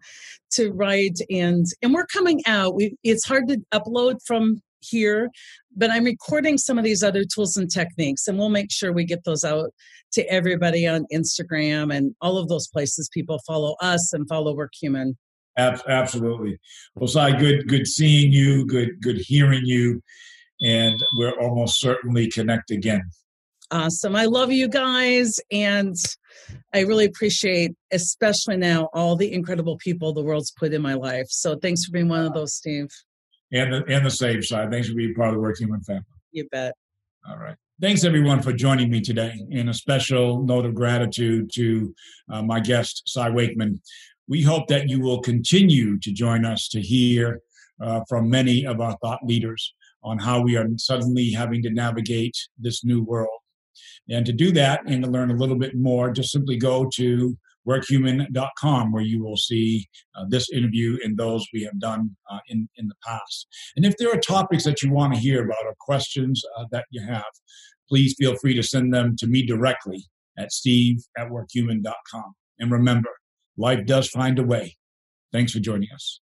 to 0.52 0.70
write 0.70 1.18
and 1.28 1.66
and 1.82 1.92
we're 1.92 2.06
coming 2.06 2.40
out. 2.46 2.76
We 2.76 2.96
it's 3.02 3.26
hard 3.26 3.48
to 3.48 3.60
upload 3.74 4.18
from 4.24 4.62
here, 4.88 5.30
but 5.76 5.90
I'm 5.90 6.04
recording 6.04 6.58
some 6.58 6.78
of 6.78 6.84
these 6.84 7.02
other 7.02 7.24
tools 7.24 7.56
and 7.56 7.70
techniques, 7.70 8.28
and 8.28 8.38
we'll 8.38 8.48
make 8.48 8.70
sure 8.70 8.92
we 8.92 9.04
get 9.04 9.24
those 9.24 9.44
out 9.44 9.70
to 10.12 10.22
everybody 10.30 10.86
on 10.86 11.06
Instagram 11.12 11.94
and 11.94 12.14
all 12.20 12.38
of 12.38 12.48
those 12.48 12.68
places 12.68 13.08
people 13.12 13.40
follow 13.46 13.76
us 13.80 14.12
and 14.12 14.28
follow 14.28 14.56
Workhuman. 14.56 15.14
Absolutely. 15.58 16.58
Well, 16.94 17.08
Cy, 17.08 17.38
good 17.38 17.66
good 17.66 17.86
seeing 17.86 18.32
you. 18.32 18.66
Good 18.66 19.00
good 19.00 19.16
hearing 19.18 19.64
you 19.64 20.02
and 20.60 21.02
we're 21.16 21.38
almost 21.38 21.80
certainly 21.80 22.28
connect 22.28 22.70
again. 22.70 23.10
Awesome. 23.70 24.14
I 24.14 24.26
love 24.26 24.52
you 24.52 24.68
guys. 24.68 25.40
And 25.50 25.96
I 26.72 26.80
really 26.80 27.04
appreciate, 27.04 27.72
especially 27.92 28.56
now, 28.56 28.88
all 28.94 29.16
the 29.16 29.32
incredible 29.32 29.76
people 29.78 30.12
the 30.12 30.22
world's 30.22 30.52
put 30.52 30.72
in 30.72 30.82
my 30.82 30.94
life. 30.94 31.26
So 31.28 31.56
thanks 31.56 31.84
for 31.84 31.92
being 31.92 32.08
one 32.08 32.24
of 32.24 32.32
those, 32.32 32.54
Steve. 32.54 32.88
And 33.52 33.72
the, 33.72 33.84
and 33.88 34.04
the 34.04 34.10
same 34.10 34.42
side. 34.42 34.70
Thanks 34.70 34.88
for 34.88 34.94
being 34.94 35.14
part 35.14 35.28
of 35.28 35.36
the 35.36 35.40
Workhuman 35.40 35.84
family. 35.84 36.02
You 36.32 36.48
bet. 36.50 36.74
All 37.28 37.38
right. 37.38 37.56
Thanks, 37.80 38.04
everyone, 38.04 38.40
for 38.40 38.52
joining 38.52 38.90
me 38.90 39.00
today. 39.00 39.34
And 39.52 39.68
a 39.68 39.74
special 39.74 40.42
note 40.42 40.64
of 40.64 40.74
gratitude 40.74 41.50
to 41.54 41.94
uh, 42.32 42.42
my 42.42 42.58
guest, 42.58 43.02
Cy 43.06 43.30
Wakeman. 43.30 43.80
We 44.28 44.42
hope 44.42 44.66
that 44.68 44.88
you 44.88 45.00
will 45.00 45.20
continue 45.20 45.98
to 46.00 46.12
join 46.12 46.44
us 46.44 46.68
to 46.68 46.80
hear 46.80 47.40
uh, 47.80 48.00
from 48.08 48.30
many 48.30 48.66
of 48.66 48.80
our 48.80 48.96
thought 49.02 49.20
leaders 49.24 49.74
on 50.02 50.18
how 50.18 50.40
we 50.40 50.56
are 50.56 50.66
suddenly 50.76 51.30
having 51.30 51.62
to 51.62 51.70
navigate 51.70 52.36
this 52.58 52.84
new 52.84 53.02
world. 53.02 53.28
And 54.08 54.24
to 54.24 54.32
do 54.32 54.52
that 54.52 54.80
and 54.86 55.04
to 55.04 55.10
learn 55.10 55.30
a 55.30 55.36
little 55.36 55.56
bit 55.56 55.76
more, 55.76 56.10
just 56.10 56.30
simply 56.30 56.56
go 56.56 56.88
to 56.94 57.36
workhuman.com 57.66 58.92
where 58.92 59.02
you 59.02 59.22
will 59.22 59.36
see 59.36 59.88
uh, 60.14 60.24
this 60.28 60.50
interview 60.50 60.98
and 61.02 61.16
those 61.16 61.46
we 61.52 61.62
have 61.62 61.78
done 61.78 62.16
uh, 62.30 62.38
in, 62.48 62.68
in 62.76 62.88
the 62.88 62.94
past. 63.04 63.46
And 63.76 63.84
if 63.84 63.96
there 63.98 64.12
are 64.12 64.18
topics 64.18 64.64
that 64.64 64.82
you 64.82 64.90
want 64.90 65.14
to 65.14 65.20
hear 65.20 65.44
about 65.44 65.64
or 65.64 65.74
questions 65.80 66.42
uh, 66.58 66.64
that 66.70 66.86
you 66.90 67.04
have, 67.04 67.24
please 67.88 68.14
feel 68.18 68.36
free 68.36 68.54
to 68.54 68.62
send 68.62 68.92
them 68.92 69.16
to 69.18 69.26
me 69.26 69.44
directly 69.44 70.04
at 70.38 70.52
steve 70.52 70.98
at 71.16 71.28
workhuman.com. 71.28 72.34
And 72.58 72.70
remember, 72.70 73.10
life 73.56 73.86
does 73.86 74.08
find 74.08 74.38
a 74.38 74.44
way. 74.44 74.76
Thanks 75.32 75.52
for 75.52 75.60
joining 75.60 75.88
us. 75.94 76.20